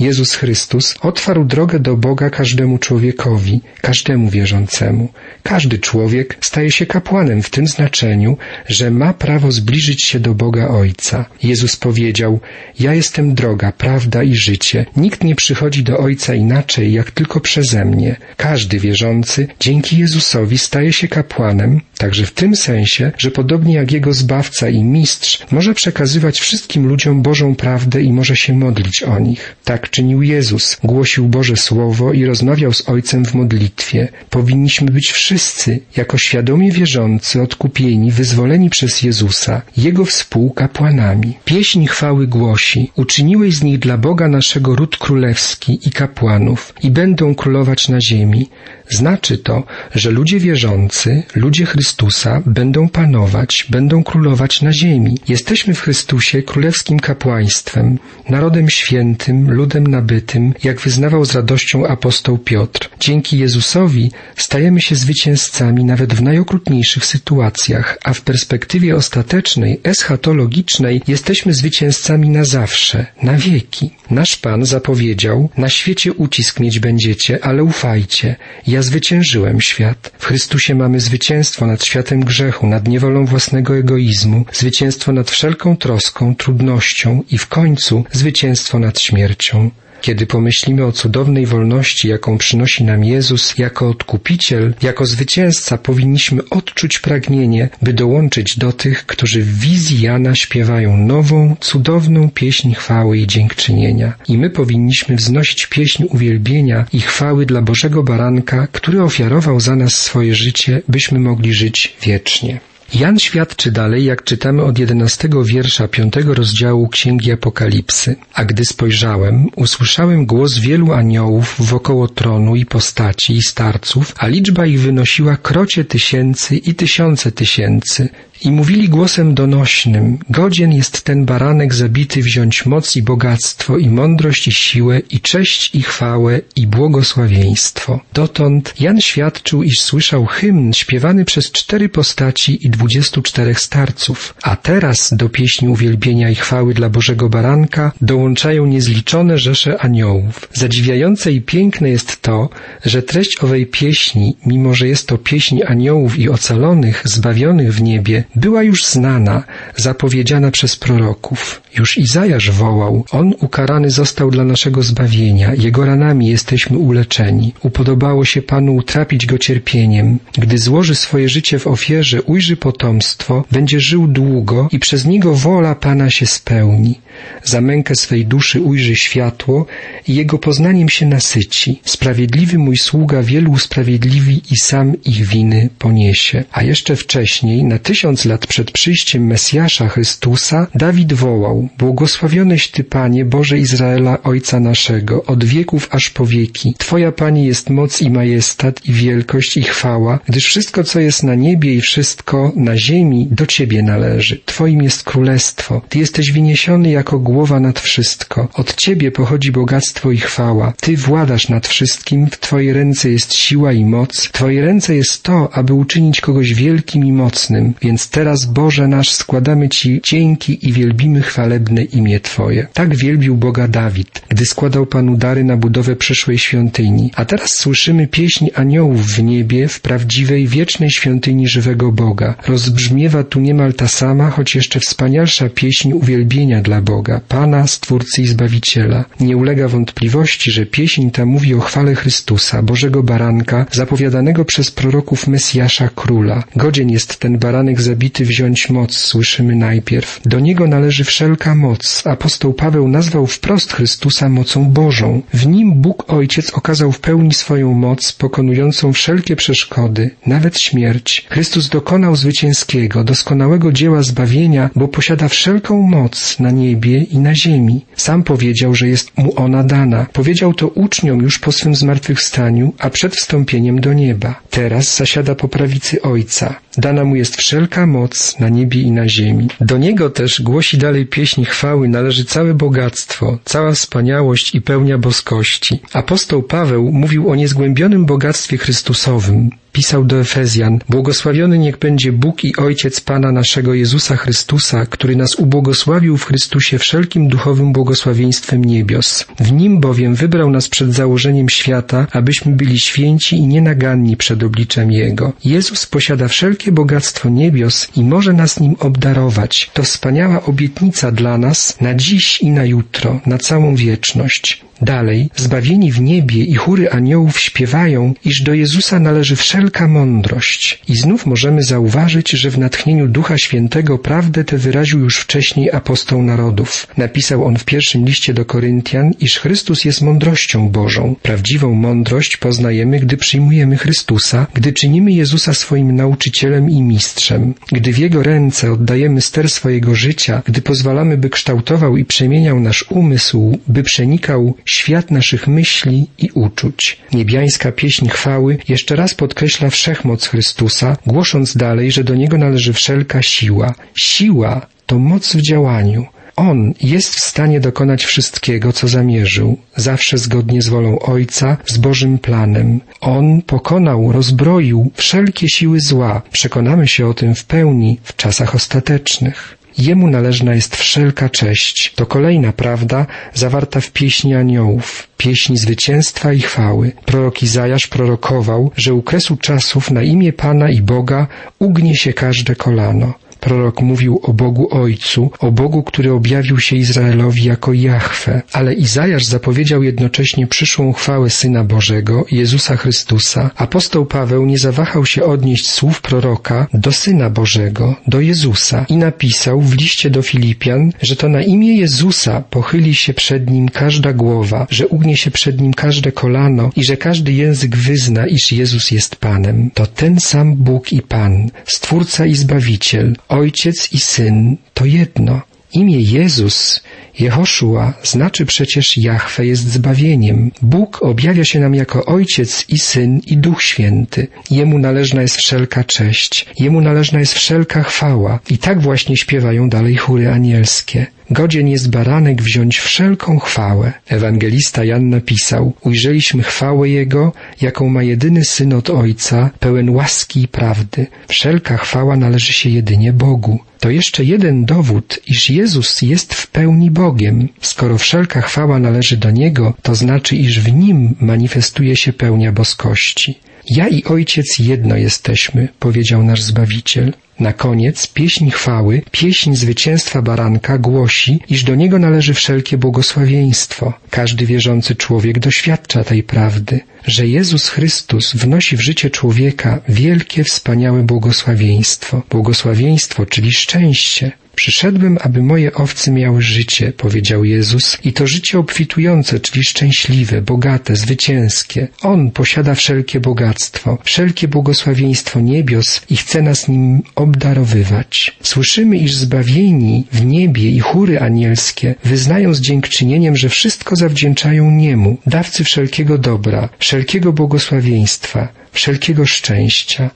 Jezus 0.00 0.34
Chrystus 0.34 0.94
otwarł 1.00 1.44
drogę 1.44 1.78
do 1.78 1.96
Boga 1.96 2.30
każdemu 2.30 2.78
człowiekowi, 2.78 3.60
każdemu 3.80 4.30
wierzącemu. 4.30 5.08
Każdy 5.42 5.78
człowiek 5.78 6.38
staje 6.40 6.70
się 6.70 6.86
kapłanem 6.86 7.42
w 7.42 7.50
tym 7.50 7.66
znaczeniu, 7.66 8.36
że 8.68 8.90
ma 8.90 9.14
prawo 9.14 9.52
zbliżyć 9.52 10.04
się 10.04 10.20
do 10.20 10.34
Boga 10.34 10.68
Ojca. 10.68 11.24
Jezus 11.42 11.76
powiedział, 11.76 12.40
ja 12.80 12.94
jestem 12.94 13.34
droga, 13.34 13.72
prawda 13.72 14.22
i 14.22 14.36
życie. 14.36 14.86
Nikt 14.96 15.24
nie 15.24 15.34
przychodzi 15.34 15.82
do 15.82 15.98
Ojca 15.98 16.34
inaczej, 16.34 16.92
jak 16.92 17.10
tylko 17.10 17.40
przeze 17.40 17.84
mnie. 17.84 18.16
Każdy 18.36 18.80
wierzący 18.80 19.48
dzięki 19.60 19.98
Jezusowi 19.98 20.58
staje 20.58 20.92
się 20.92 21.08
kapłanem, 21.08 21.80
także 21.98 22.26
w 22.26 22.32
tym 22.32 22.56
sensie, 22.56 23.12
że 23.18 23.30
podobnie 23.30 23.74
jak 23.74 23.92
Jego 23.92 24.12
Zbawca 24.12 24.68
i 24.68 24.84
Mistrz 24.84 25.46
może 25.50 25.74
przekazywać 25.74 26.40
wszystkim 26.40 26.86
ludziom 26.86 27.22
Bożą 27.22 27.54
prawdę 27.54 28.02
i 28.02 28.12
może 28.12 28.36
się 28.36 28.54
modlić 28.54 29.02
o 29.02 29.18
nich. 29.18 29.56
Tak 29.64 29.85
czynił 29.90 30.22
Jezus, 30.22 30.78
głosił 30.84 31.28
Boże 31.28 31.56
Słowo 31.56 32.12
i 32.12 32.24
rozmawiał 32.24 32.72
z 32.72 32.88
Ojcem 32.88 33.24
w 33.24 33.34
modlitwie. 33.34 34.08
Powinniśmy 34.30 34.90
być 34.90 35.08
wszyscy, 35.08 35.80
jako 35.96 36.18
świadomie 36.18 36.72
wierzący, 36.72 37.42
odkupieni, 37.42 38.12
wyzwoleni 38.12 38.70
przez 38.70 39.02
Jezusa, 39.02 39.62
Jego 39.76 40.04
współkapłanami. 40.04 41.38
Pieśń 41.44 41.86
chwały 41.86 42.26
głosi, 42.26 42.90
uczyniłeś 42.96 43.54
z 43.54 43.62
nich 43.62 43.78
dla 43.78 43.98
Boga 43.98 44.28
naszego 44.28 44.76
ród 44.76 44.96
królewski 44.96 45.78
i 45.88 45.90
kapłanów 45.90 46.74
i 46.82 46.90
będą 46.90 47.34
królować 47.34 47.88
na 47.88 47.98
ziemi. 48.00 48.48
Znaczy 48.90 49.38
to, 49.38 49.64
że 49.94 50.10
ludzie 50.10 50.40
wierzący, 50.40 51.22
ludzie 51.34 51.66
Chrystusa 51.66 52.42
będą 52.46 52.88
panować, 52.88 53.66
będą 53.70 54.04
królować 54.04 54.62
na 54.62 54.72
ziemi. 54.72 55.18
Jesteśmy 55.28 55.74
w 55.74 55.80
Chrystusie 55.80 56.42
królewskim 56.42 57.00
kapłaństwem, 57.00 57.98
narodem 58.28 58.70
świętym, 58.70 59.50
ludem 59.50 59.86
nabytym, 59.86 60.54
jak 60.64 60.80
wyznawał 60.80 61.24
z 61.24 61.34
radością 61.34 61.86
apostoł 61.86 62.38
Piotr. 62.38 62.90
Dzięki 63.00 63.38
Jezusowi 63.38 64.10
stajemy 64.36 64.80
się 64.80 64.96
zwycięzcami 64.96 65.84
nawet 65.84 66.14
w 66.14 66.22
najokrutniejszych 66.22 67.06
sytuacjach, 67.06 67.98
a 68.04 68.12
w 68.12 68.20
perspektywie 68.20 68.96
ostatecznej, 68.96 69.80
eschatologicznej, 69.84 71.02
jesteśmy 71.08 71.54
zwycięzcami 71.54 72.30
na 72.30 72.44
zawsze, 72.44 73.06
na 73.22 73.32
wieki. 73.32 73.90
Nasz 74.10 74.36
Pan 74.36 74.64
zapowiedział, 74.64 75.50
na 75.56 75.68
świecie 75.68 76.12
ucisk 76.12 76.60
mieć 76.60 76.78
będziecie, 76.78 77.44
ale 77.44 77.64
ufajcie, 77.64 78.36
ja 78.76 78.82
zwyciężyłem 78.82 79.60
świat. 79.60 80.12
W 80.18 80.26
Chrystusie 80.26 80.74
mamy 80.74 81.00
zwycięstwo 81.00 81.66
nad 81.66 81.84
światem 81.84 82.20
grzechu, 82.20 82.66
nad 82.66 82.88
niewolą 82.88 83.26
własnego 83.26 83.76
egoizmu, 83.76 84.44
zwycięstwo 84.52 85.12
nad 85.12 85.30
wszelką 85.30 85.76
troską, 85.76 86.34
trudnością 86.36 87.22
i 87.30 87.38
w 87.38 87.46
końcu 87.46 88.04
zwycięstwo 88.12 88.78
nad 88.78 89.00
śmiercią. 89.00 89.70
Kiedy 90.00 90.26
pomyślimy 90.26 90.84
o 90.84 90.92
cudownej 90.92 91.46
wolności, 91.46 92.08
jaką 92.08 92.38
przynosi 92.38 92.84
nam 92.84 93.04
Jezus 93.04 93.58
jako 93.58 93.88
odkupiciel, 93.88 94.74
jako 94.82 95.06
zwycięzca, 95.06 95.78
powinniśmy 95.78 96.42
odczuć 96.50 96.98
pragnienie, 96.98 97.68
by 97.82 97.92
dołączyć 97.92 98.58
do 98.58 98.72
tych, 98.72 99.06
którzy 99.06 99.42
w 99.42 99.58
wizji 99.58 100.00
Jana 100.00 100.34
śpiewają 100.34 100.96
nową, 100.96 101.56
cudowną 101.60 102.30
pieśń 102.30 102.74
chwały 102.74 103.18
i 103.18 103.26
dziękczynienia. 103.26 104.12
I 104.28 104.38
my 104.38 104.50
powinniśmy 104.50 105.16
wznosić 105.16 105.66
pieśń 105.66 106.04
uwielbienia 106.08 106.86
i 106.92 107.00
chwały 107.00 107.46
dla 107.46 107.62
Bożego 107.62 108.02
Baranka, 108.02 108.66
który 108.72 109.02
ofiarował 109.02 109.60
za 109.60 109.76
nas 109.76 109.94
swoje 109.94 110.34
życie, 110.34 110.82
byśmy 110.88 111.18
mogli 111.18 111.54
żyć 111.54 111.96
wiecznie. 112.02 112.60
Jan 112.94 113.18
świadczy 113.18 113.72
dalej, 113.72 114.04
jak 114.04 114.24
czytamy 114.24 114.62
od 114.62 114.78
jedenastego 114.78 115.44
wiersza 115.44 115.88
piątego 115.88 116.34
rozdziału 116.34 116.88
Księgi 116.88 117.32
Apokalipsy. 117.32 118.16
A 118.34 118.44
gdy 118.44 118.64
spojrzałem, 118.64 119.46
usłyszałem 119.56 120.26
głos 120.26 120.58
wielu 120.58 120.92
aniołów 120.92 121.54
wokoło 121.58 122.08
tronu 122.08 122.56
i 122.56 122.66
postaci 122.66 123.36
i 123.36 123.42
starców, 123.42 124.14
a 124.18 124.26
liczba 124.26 124.66
ich 124.66 124.80
wynosiła 124.80 125.36
krocie 125.36 125.84
tysięcy 125.84 126.56
i 126.56 126.74
tysiące 126.74 127.32
tysięcy, 127.32 128.08
i 128.44 128.50
mówili 128.50 128.88
głosem 128.88 129.34
donośnym, 129.34 130.18
godzien 130.30 130.72
jest 130.72 131.02
ten 131.02 131.24
baranek 131.24 131.74
zabity 131.74 132.22
wziąć 132.22 132.66
moc 132.66 132.96
i 132.96 133.02
bogactwo 133.02 133.78
i 133.78 133.88
mądrość 133.88 134.48
i 134.48 134.52
siłę 134.52 135.00
i 135.10 135.20
cześć 135.20 135.74
i 135.74 135.82
chwałę 135.82 136.40
i 136.56 136.66
błogosławieństwo. 136.66 138.00
Dotąd 138.14 138.74
Jan 138.80 139.00
świadczył, 139.00 139.62
iż 139.62 139.80
słyszał 139.80 140.26
hymn 140.26 140.72
śpiewany 140.72 141.24
przez 141.24 141.52
cztery 141.52 141.88
postaci 141.88 142.66
i 142.66 142.70
dwudziestu 142.70 143.22
czterech 143.22 143.60
starców, 143.60 144.34
a 144.42 144.56
teraz 144.56 145.14
do 145.14 145.28
pieśni 145.28 145.68
uwielbienia 145.68 146.30
i 146.30 146.34
chwały 146.34 146.74
dla 146.74 146.88
Bożego 146.90 147.28
Baranka 147.28 147.92
dołączają 148.00 148.66
niezliczone 148.66 149.38
rzesze 149.38 149.78
aniołów. 149.78 150.48
Zadziwiające 150.52 151.32
i 151.32 151.40
piękne 151.40 151.90
jest 151.90 152.22
to, 152.22 152.48
że 152.84 153.02
treść 153.02 153.38
owej 153.40 153.66
pieśni, 153.66 154.36
mimo 154.46 154.74
że 154.74 154.88
jest 154.88 155.08
to 155.08 155.18
pieśń 155.18 155.60
aniołów 155.66 156.18
i 156.18 156.28
ocalonych, 156.28 157.02
zbawionych 157.04 157.74
w 157.74 157.82
niebie, 157.82 158.24
była 158.34 158.62
już 158.62 158.84
znana, 158.84 159.42
zapowiedziana 159.76 160.50
przez 160.50 160.76
proroków. 160.76 161.62
Już 161.78 161.98
Izajasz 161.98 162.50
wołał, 162.50 163.04
On 163.10 163.34
ukarany 163.40 163.90
został 163.90 164.30
dla 164.30 164.44
naszego 164.44 164.82
zbawienia, 164.82 165.54
Jego 165.54 165.84
ranami 165.84 166.28
jesteśmy 166.28 166.78
uleczeni. 166.78 167.54
Upodobało 167.62 168.24
się 168.24 168.42
Panu 168.42 168.74
utrapić 168.74 169.26
Go 169.26 169.38
cierpieniem. 169.38 170.18
Gdy 170.38 170.58
złoży 170.58 170.94
swoje 170.94 171.28
życie 171.28 171.58
w 171.58 171.66
ofierze, 171.66 172.22
ujrzy 172.22 172.56
potomstwo, 172.56 173.44
będzie 173.52 173.80
żył 173.80 174.06
długo 174.06 174.68
i 174.72 174.78
przez 174.78 175.04
niego 175.04 175.34
wola 175.34 175.74
Pana 175.74 176.10
się 176.10 176.26
spełni. 176.26 177.00
Za 177.44 177.60
mękę 177.60 177.94
swej 177.94 178.26
duszy 178.26 178.60
ujrzy 178.60 178.96
światło 178.96 179.66
i 180.08 180.14
jego 180.14 180.38
poznaniem 180.38 180.88
się 180.88 181.06
nasyci. 181.06 181.80
Sprawiedliwy 181.84 182.58
mój 182.58 182.76
sługa 182.76 183.22
wielu 183.22 183.52
usprawiedliwi 183.52 184.42
i 184.50 184.56
sam 184.56 185.02
ich 185.04 185.26
winy 185.26 185.68
poniesie. 185.78 186.44
A 186.52 186.62
jeszcze 186.62 186.96
wcześniej, 186.96 187.64
na 187.64 187.78
tysiąc 187.78 188.24
lat 188.24 188.46
przed 188.46 188.70
przyjściem 188.70 189.26
Mesjasza 189.26 189.88
Chrystusa, 189.88 190.66
Dawid 190.74 191.12
wołał, 191.12 191.68
błogosławioneś 191.78 192.68
Ty, 192.68 192.84
Panie, 192.84 193.24
Boże 193.24 193.58
Izraela, 193.58 194.22
Ojca 194.22 194.60
naszego, 194.60 195.24
od 195.24 195.44
wieków 195.44 195.88
aż 195.90 196.10
po 196.10 196.26
wieki. 196.26 196.74
Twoja, 196.78 197.12
Pani, 197.12 197.46
jest 197.46 197.70
moc 197.70 198.02
i 198.02 198.10
majestat 198.10 198.84
i 198.84 198.92
wielkość 198.92 199.56
i 199.56 199.62
chwała, 199.62 200.18
gdyż 200.28 200.44
wszystko, 200.44 200.84
co 200.84 201.00
jest 201.00 201.22
na 201.22 201.34
niebie 201.34 201.74
i 201.74 201.80
wszystko 201.80 202.52
na 202.56 202.78
ziemi, 202.78 203.28
do 203.30 203.46
Ciebie 203.46 203.82
należy. 203.82 204.40
Twoim 204.44 204.82
jest 204.82 205.02
królestwo. 205.04 205.82
Ty 205.88 205.98
jesteś 205.98 206.32
wyniesiony 206.32 206.90
jak 206.90 207.05
jako 207.06 207.18
głowa 207.18 207.60
nad 207.60 207.80
wszystko. 207.80 208.48
Od 208.54 208.74
Ciebie 208.74 209.10
pochodzi 209.10 209.52
bogactwo 209.52 210.10
i 210.10 210.16
chwała. 210.16 210.72
Ty 210.80 210.96
władasz 210.96 211.48
nad 211.48 211.66
wszystkim, 211.66 212.26
w 212.26 212.38
Twojej 212.38 212.72
ręce 212.72 213.10
jest 213.10 213.34
siła 213.34 213.72
i 213.72 213.84
moc. 213.84 214.24
W 214.24 214.32
Twojej 214.32 214.60
ręce 214.60 214.94
jest 214.94 215.22
to, 215.22 215.48
aby 215.52 215.74
uczynić 215.74 216.20
kogoś 216.20 216.54
wielkim 216.54 217.04
i 217.04 217.12
mocnym. 217.12 217.74
Więc 217.82 218.08
teraz, 218.08 218.46
Boże 218.46 218.88
nasz, 218.88 219.10
składamy 219.10 219.68
Ci 219.68 220.00
dzięki 220.04 220.68
i 220.68 220.72
wielbimy 220.72 221.22
chwalebne 221.22 221.84
imię 221.84 222.20
Twoje. 222.20 222.66
Tak 222.72 222.96
wielbił 222.96 223.36
Boga 223.36 223.68
Dawid, 223.68 224.22
gdy 224.28 224.44
składał 224.44 224.86
Panu 224.86 225.16
dary 225.16 225.44
na 225.44 225.56
budowę 225.56 225.96
przyszłej 225.96 226.38
świątyni. 226.38 227.10
A 227.16 227.24
teraz 227.24 227.50
słyszymy 227.50 228.06
pieśń 228.06 228.48
aniołów 228.54 229.06
w 229.06 229.22
niebie, 229.22 229.68
w 229.68 229.80
prawdziwej, 229.80 230.46
wiecznej 230.46 230.90
świątyni 230.90 231.48
żywego 231.48 231.92
Boga. 231.92 232.34
Rozbrzmiewa 232.46 233.24
tu 233.24 233.40
niemal 233.40 233.74
ta 233.74 233.88
sama, 233.88 234.30
choć 234.30 234.54
jeszcze 234.54 234.80
wspanialsza 234.80 235.48
pieśń 235.48 235.92
uwielbienia 235.92 236.62
dla 236.62 236.80
Boga. 236.80 236.95
Boga, 236.96 237.20
Pana, 237.28 237.66
Stwórcy 237.66 238.22
i 238.22 238.26
Zbawiciela. 238.26 239.04
Nie 239.20 239.36
ulega 239.36 239.68
wątpliwości, 239.68 240.50
że 240.50 240.66
pieśń 240.66 241.10
ta 241.10 241.26
mówi 241.26 241.54
o 241.54 241.60
chwale 241.60 241.94
Chrystusa, 241.94 242.62
Bożego 242.62 243.02
Baranka, 243.02 243.66
zapowiadanego 243.72 244.44
przez 244.44 244.70
proroków 244.70 245.26
Mesjasza 245.28 245.88
Króla. 245.88 246.44
Godzien 246.56 246.90
jest 246.90 247.18
ten 247.18 247.38
baranek 247.38 247.80
zabity 247.80 248.24
wziąć 248.24 248.70
moc, 248.70 248.96
słyszymy 248.96 249.56
najpierw. 249.56 250.20
Do 250.24 250.40
niego 250.40 250.66
należy 250.66 251.04
wszelka 251.04 251.54
moc. 251.54 252.02
Apostoł 252.06 252.52
Paweł 252.54 252.88
nazwał 252.88 253.26
wprost 253.26 253.72
Chrystusa 253.72 254.28
mocą 254.28 254.70
Bożą. 254.70 255.22
W 255.34 255.46
nim 255.46 255.74
Bóg 255.74 256.12
Ojciec 256.12 256.50
okazał 256.50 256.92
w 256.92 257.00
pełni 257.00 257.34
swoją 257.34 257.72
moc, 257.72 258.12
pokonującą 258.12 258.92
wszelkie 258.92 259.36
przeszkody, 259.36 260.10
nawet 260.26 260.58
śmierć. 260.58 261.26
Chrystus 261.30 261.68
dokonał 261.68 262.16
zwycięskiego, 262.16 263.04
doskonałego 263.04 263.72
dzieła 263.72 264.02
zbawienia, 264.02 264.70
bo 264.76 264.88
posiada 264.88 265.28
wszelką 265.28 265.82
moc 265.82 266.38
na 266.40 266.50
niebie 266.50 266.85
niebie 266.86 267.04
i 267.04 267.18
na 267.18 267.34
ziemi. 267.34 267.84
Sam 267.96 268.22
powiedział, 268.22 268.74
że 268.74 268.88
jest 268.88 269.18
mu 269.18 269.32
ona 269.36 269.64
dana. 269.64 270.06
Powiedział 270.12 270.54
to 270.54 270.68
uczniom 270.68 271.22
już 271.22 271.38
po 271.38 271.52
swym 271.52 271.74
zmartwychwstaniu, 271.74 272.72
a 272.78 272.90
przed 272.90 273.16
wstąpieniem 273.16 273.80
do 273.80 273.92
nieba. 273.92 274.40
Teraz 274.50 274.96
zasiada 274.96 275.34
po 275.34 275.48
prawicy 275.48 276.02
Ojca. 276.02 276.54
Dana 276.78 277.04
mu 277.04 277.16
jest 277.16 277.36
wszelka 277.36 277.86
moc 277.86 278.38
na 278.38 278.48
niebie 278.48 278.80
i 278.80 278.90
na 278.90 279.08
ziemi. 279.08 279.48
Do 279.60 279.78
niego 279.78 280.10
też 280.10 280.42
głosi 280.42 280.78
dalej 280.78 281.06
pieśń 281.06 281.44
chwały 281.44 281.88
należy 281.88 282.24
całe 282.24 282.54
bogactwo, 282.54 283.38
cała 283.44 283.72
wspaniałość 283.72 284.54
i 284.54 284.60
pełnia 284.60 284.98
boskości. 284.98 285.80
Apostoł 285.92 286.42
Paweł 286.42 286.92
mówił 286.92 287.30
o 287.30 287.34
niezgłębionym 287.34 288.06
bogactwie 288.06 288.58
Chrystusowym 288.58 289.50
pisał 289.76 290.04
do 290.04 290.20
Efezjan, 290.20 290.78
błogosławiony 290.88 291.58
niech 291.58 291.78
będzie 291.78 292.12
Bóg 292.12 292.44
i 292.44 292.56
Ojciec 292.56 293.00
Pana 293.00 293.32
naszego 293.32 293.74
Jezusa 293.74 294.16
Chrystusa, 294.16 294.86
który 294.86 295.16
nas 295.16 295.34
ubłogosławił 295.34 296.16
w 296.16 296.24
Chrystusie 296.24 296.78
wszelkim 296.78 297.28
duchowym 297.28 297.72
błogosławieństwem 297.72 298.64
niebios. 298.64 299.26
W 299.40 299.52
Nim 299.52 299.80
bowiem 299.80 300.14
wybrał 300.14 300.50
nas 300.50 300.68
przed 300.68 300.92
założeniem 300.92 301.48
świata, 301.48 302.06
abyśmy 302.12 302.52
byli 302.52 302.80
święci 302.80 303.36
i 303.36 303.46
nienaganni 303.46 304.16
przed 304.16 304.42
obliczem 304.42 304.92
Jego. 304.92 305.32
Jezus 305.44 305.86
posiada 305.86 306.28
wszelkie 306.28 306.65
bogactwo 306.72 307.28
niebios 307.28 307.88
i 307.96 308.02
może 308.02 308.32
nas 308.32 308.60
nim 308.60 308.76
obdarować. 308.78 309.70
To 309.74 309.82
wspaniała 309.82 310.42
obietnica 310.42 311.12
dla 311.12 311.38
nas 311.38 311.76
na 311.80 311.94
dziś 311.94 312.40
i 312.40 312.50
na 312.50 312.64
jutro, 312.64 313.20
na 313.26 313.38
całą 313.38 313.74
wieczność. 313.74 314.66
Dalej, 314.82 315.30
zbawieni 315.36 315.92
w 315.92 316.00
niebie 316.00 316.44
i 316.44 316.54
chóry 316.54 316.90
aniołów 316.90 317.40
śpiewają, 317.40 318.14
iż 318.24 318.42
do 318.42 318.54
Jezusa 318.54 319.00
należy 319.00 319.36
wszelka 319.36 319.88
mądrość. 319.88 320.82
I 320.88 320.96
znów 320.96 321.26
możemy 321.26 321.62
zauważyć, 321.62 322.30
że 322.30 322.50
w 322.50 322.58
natchnieniu 322.58 323.08
Ducha 323.08 323.38
Świętego 323.38 323.98
prawdę 323.98 324.44
tę 324.44 324.58
wyraził 324.58 325.00
już 325.00 325.16
wcześniej 325.18 325.72
apostoł 325.72 326.22
narodów. 326.22 326.86
Napisał 326.96 327.44
on 327.44 327.56
w 327.58 327.64
pierwszym 327.64 328.04
liście 328.04 328.34
do 328.34 328.44
Koryntian, 328.44 329.12
iż 329.20 329.38
Chrystus 329.38 329.84
jest 329.84 330.02
mądrością 330.02 330.68
Bożą. 330.68 331.16
Prawdziwą 331.22 331.74
mądrość 331.74 332.36
poznajemy, 332.36 333.00
gdy 333.00 333.16
przyjmujemy 333.16 333.76
Chrystusa, 333.76 334.46
gdy 334.54 334.72
czynimy 334.72 335.12
Jezusa 335.12 335.54
swoim 335.54 335.96
nauczycielem 335.96 336.55
i 336.58 336.82
mistrzem, 336.82 337.54
gdy 337.72 337.92
w 337.92 337.98
Jego 337.98 338.22
ręce 338.22 338.72
oddajemy 338.72 339.20
ster 339.20 339.50
swojego 339.50 339.94
życia, 339.94 340.42
gdy 340.46 340.62
pozwalamy, 340.62 341.16
by 341.16 341.30
kształtował 341.30 341.96
i 341.96 342.04
przemieniał 342.04 342.60
nasz 342.60 342.84
umysł, 342.90 343.58
by 343.68 343.82
przenikał 343.82 344.54
świat 344.64 345.10
naszych 345.10 345.48
myśli 345.48 346.06
i 346.18 346.30
uczuć. 346.34 346.98
Niebiańska 347.12 347.72
pieśń 347.72 348.08
chwały 348.08 348.58
jeszcze 348.68 348.96
raz 348.96 349.14
podkreśla 349.14 349.70
wszechmoc 349.70 350.26
Chrystusa, 350.26 350.96
głosząc 351.06 351.56
dalej, 351.56 351.92
że 351.92 352.04
do 352.04 352.14
Niego 352.14 352.38
należy 352.38 352.72
wszelka 352.72 353.22
siła. 353.22 353.74
Siła 353.98 354.66
to 354.86 354.98
moc 354.98 355.36
w 355.36 355.42
działaniu. 355.42 356.06
On 356.36 356.74
jest 356.80 357.14
w 357.14 357.20
stanie 357.20 357.60
dokonać 357.60 358.04
wszystkiego, 358.04 358.72
co 358.72 358.88
zamierzył, 358.88 359.58
zawsze 359.76 360.18
zgodnie 360.18 360.62
z 360.62 360.68
wolą 360.68 360.98
Ojca, 360.98 361.56
z 361.66 361.78
Bożym 361.78 362.18
planem. 362.18 362.80
On 363.00 363.42
pokonał, 363.42 364.12
rozbroił 364.12 364.90
wszelkie 364.94 365.48
siły 365.48 365.80
zła. 365.80 366.22
Przekonamy 366.32 366.88
się 366.88 367.06
o 367.06 367.14
tym 367.14 367.34
w 367.34 367.44
pełni 367.44 367.98
w 368.02 368.16
czasach 368.16 368.54
ostatecznych. 368.54 369.58
Jemu 369.78 370.06
należna 370.06 370.54
jest 370.54 370.76
wszelka 370.76 371.28
cześć. 371.28 371.92
To 371.94 372.06
kolejna 372.06 372.52
prawda 372.52 373.06
zawarta 373.34 373.80
w 373.80 373.90
pieśni 373.90 374.34
aniołów, 374.34 375.08
pieśni 375.16 375.58
zwycięstwa 375.58 376.32
i 376.32 376.40
chwały. 376.40 376.92
Prorok 377.04 377.42
Izajasz 377.42 377.86
prorokował, 377.86 378.70
że 378.76 378.94
u 378.94 379.02
kresu 379.02 379.36
czasów 379.36 379.90
na 379.90 380.02
imię 380.02 380.32
Pana 380.32 380.70
i 380.70 380.82
Boga 380.82 381.26
ugnie 381.58 381.96
się 381.96 382.12
każde 382.12 382.56
kolano. 382.56 383.14
Prorok 383.40 383.82
mówił 383.82 384.20
o 384.22 384.32
Bogu 384.32 384.74
Ojcu, 384.74 385.30
o 385.38 385.50
Bogu, 385.52 385.82
który 385.82 386.12
objawił 386.12 386.58
się 386.58 386.76
Izraelowi 386.76 387.44
jako 387.44 387.72
Jahwe, 387.72 388.42
ale 388.52 388.74
Izajasz 388.74 389.24
zapowiedział 389.24 389.82
jednocześnie 389.82 390.46
przyszłą 390.46 390.92
chwałę 390.92 391.30
Syna 391.30 391.64
Bożego, 391.64 392.24
Jezusa 392.30 392.76
Chrystusa. 392.76 393.50
Apostoł 393.56 394.06
Paweł 394.06 394.46
nie 394.46 394.58
zawahał 394.58 395.06
się 395.06 395.24
odnieść 395.24 395.70
słów 395.70 396.00
proroka 396.00 396.66
do 396.74 396.92
Syna 396.92 397.30
Bożego, 397.30 397.96
do 398.06 398.20
Jezusa 398.20 398.86
i 398.88 398.96
napisał 398.96 399.60
w 399.60 399.76
liście 399.76 400.10
do 400.10 400.22
Filipian, 400.22 400.92
że 401.02 401.16
to 401.16 401.28
na 401.28 401.42
imię 401.42 401.76
Jezusa 401.76 402.40
pochyli 402.50 402.94
się 402.94 403.14
przed 403.14 403.50
nim 403.50 403.68
każda 403.68 404.12
głowa, 404.12 404.66
że 404.70 404.88
ugnie 404.88 405.16
się 405.16 405.30
przed 405.30 405.60
nim 405.60 405.74
każde 405.74 406.12
kolano 406.12 406.70
i 406.76 406.84
że 406.84 406.96
każdy 406.96 407.32
język 407.32 407.76
wyzna, 407.76 408.26
iż 408.26 408.52
Jezus 408.52 408.90
jest 408.90 409.16
Panem. 409.16 409.70
To 409.74 409.86
ten 409.86 410.20
sam 410.20 410.54
Bóg 410.54 410.92
i 410.92 411.02
Pan, 411.02 411.50
Stwórca 411.64 412.26
i 412.26 412.34
Zbawiciel, 412.34 413.16
Ojciec 413.28 413.92
i 413.92 413.98
Syn, 413.98 414.56
to 414.74 414.84
jedno. 414.84 415.40
Imię 415.76 416.00
Jezus, 416.00 416.80
Jehoszua, 417.18 417.92
znaczy 418.02 418.46
przecież 418.46 418.96
Jahwe 418.96 419.46
jest 419.46 419.68
zbawieniem. 419.68 420.50
Bóg 420.62 421.02
objawia 421.02 421.44
się 421.44 421.60
nam 421.60 421.74
jako 421.74 422.04
Ojciec 422.04 422.64
i 422.68 422.78
Syn 422.78 423.20
i 423.26 423.36
Duch 423.36 423.62
Święty. 423.62 424.26
Jemu 424.50 424.78
należna 424.78 425.22
jest 425.22 425.36
wszelka 425.36 425.84
cześć, 425.84 426.46
Jemu 426.58 426.80
należna 426.80 427.18
jest 427.18 427.34
wszelka 427.34 427.82
chwała. 427.82 428.38
I 428.50 428.58
tak 428.58 428.80
właśnie 428.80 429.16
śpiewają 429.16 429.68
dalej 429.68 429.96
chóry 429.96 430.28
anielskie. 430.28 431.06
Godzien 431.30 431.68
jest 431.68 431.90
baranek 431.90 432.42
wziąć 432.42 432.78
wszelką 432.78 433.38
chwałę. 433.38 433.92
Ewangelista 434.06 434.84
Jan 434.84 435.08
napisał, 435.08 435.72
ujrzeliśmy 435.80 436.42
chwałę 436.42 436.88
Jego, 436.88 437.32
jaką 437.60 437.88
ma 437.88 438.02
jedyny 438.02 438.44
Syn 438.44 438.72
od 438.72 438.90
Ojca, 438.90 439.50
pełen 439.60 439.90
łaski 439.90 440.42
i 440.42 440.48
prawdy. 440.48 441.06
Wszelka 441.28 441.76
chwała 441.76 442.16
należy 442.16 442.52
się 442.52 442.70
jedynie 442.70 443.12
Bogu. 443.12 443.58
To 443.86 443.90
jeszcze 443.90 444.24
jeden 444.24 444.64
dowód, 444.64 445.20
iż 445.26 445.50
Jezus 445.50 446.02
jest 446.02 446.34
w 446.34 446.46
pełni 446.46 446.90
Bogiem. 446.90 447.48
Skoro 447.60 447.98
wszelka 447.98 448.40
chwała 448.40 448.78
należy 448.78 449.16
do 449.16 449.30
Niego, 449.30 449.74
to 449.82 449.94
znaczy, 449.94 450.36
iż 450.36 450.60
w 450.60 450.72
Nim 450.72 451.16
manifestuje 451.20 451.96
się 451.96 452.12
pełnia 452.12 452.52
boskości. 452.52 453.38
Ja 453.70 453.88
i 453.88 454.04
Ojciec 454.04 454.58
jedno 454.58 454.96
jesteśmy, 454.96 455.68
powiedział 455.78 456.22
nasz 456.22 456.42
Zbawiciel. 456.42 457.12
Na 457.40 457.52
koniec 457.52 458.06
pieśń 458.06 458.50
chwały, 458.50 459.02
pieśń 459.10 459.54
zwycięstwa 459.54 460.22
baranka 460.22 460.78
głosi, 460.78 461.40
iż 461.48 461.64
do 461.64 461.74
niego 461.74 461.98
należy 461.98 462.34
wszelkie 462.34 462.78
błogosławieństwo. 462.78 463.92
Każdy 464.10 464.46
wierzący 464.46 464.94
człowiek 464.94 465.38
doświadcza 465.38 466.04
tej 466.04 466.22
prawdy, 466.22 466.80
że 467.06 467.26
Jezus 467.26 467.68
Chrystus 467.68 468.34
wnosi 468.34 468.76
w 468.76 468.80
życie 468.80 469.10
człowieka 469.10 469.80
wielkie, 469.88 470.44
wspaniałe 470.44 471.02
błogosławieństwo. 471.02 472.22
Błogosławieństwo, 472.30 473.26
czyli 473.26 473.52
szczęście. 473.52 474.32
Przyszedłem, 474.56 475.18
aby 475.20 475.42
moje 475.42 475.72
owce 475.72 476.10
miały 476.10 476.42
życie, 476.42 476.92
powiedział 476.92 477.44
Jezus, 477.44 477.98
i 478.04 478.12
to 478.12 478.26
życie 478.26 478.58
obfitujące, 478.58 479.40
czyli 479.40 479.64
szczęśliwe, 479.64 480.42
bogate, 480.42 480.96
zwycięskie. 480.96 481.88
On 482.02 482.30
posiada 482.30 482.74
wszelkie 482.74 483.20
bogactwo, 483.20 483.98
wszelkie 484.04 484.48
błogosławieństwo 484.48 485.40
niebios 485.40 486.00
i 486.10 486.16
chce 486.16 486.42
nas 486.42 486.68
nim 486.68 487.02
obdarowywać. 487.14 488.36
Słyszymy, 488.42 488.96
iż 488.96 489.14
zbawieni 489.14 490.04
w 490.12 490.24
niebie 490.24 490.70
i 490.70 490.80
chóry 490.80 491.20
anielskie 491.20 491.94
wyznają 492.04 492.54
z 492.54 492.60
dziękczynieniem, 492.60 493.36
że 493.36 493.48
wszystko 493.48 493.96
zawdzięczają 493.96 494.70
Niemu, 494.70 495.18
dawcy 495.26 495.64
wszelkiego 495.64 496.18
dobra, 496.18 496.68
wszelkiego 496.78 497.32
błogosławieństwa, 497.32 498.48
wszelkiego 498.72 499.26
szczęścia. 499.26 500.10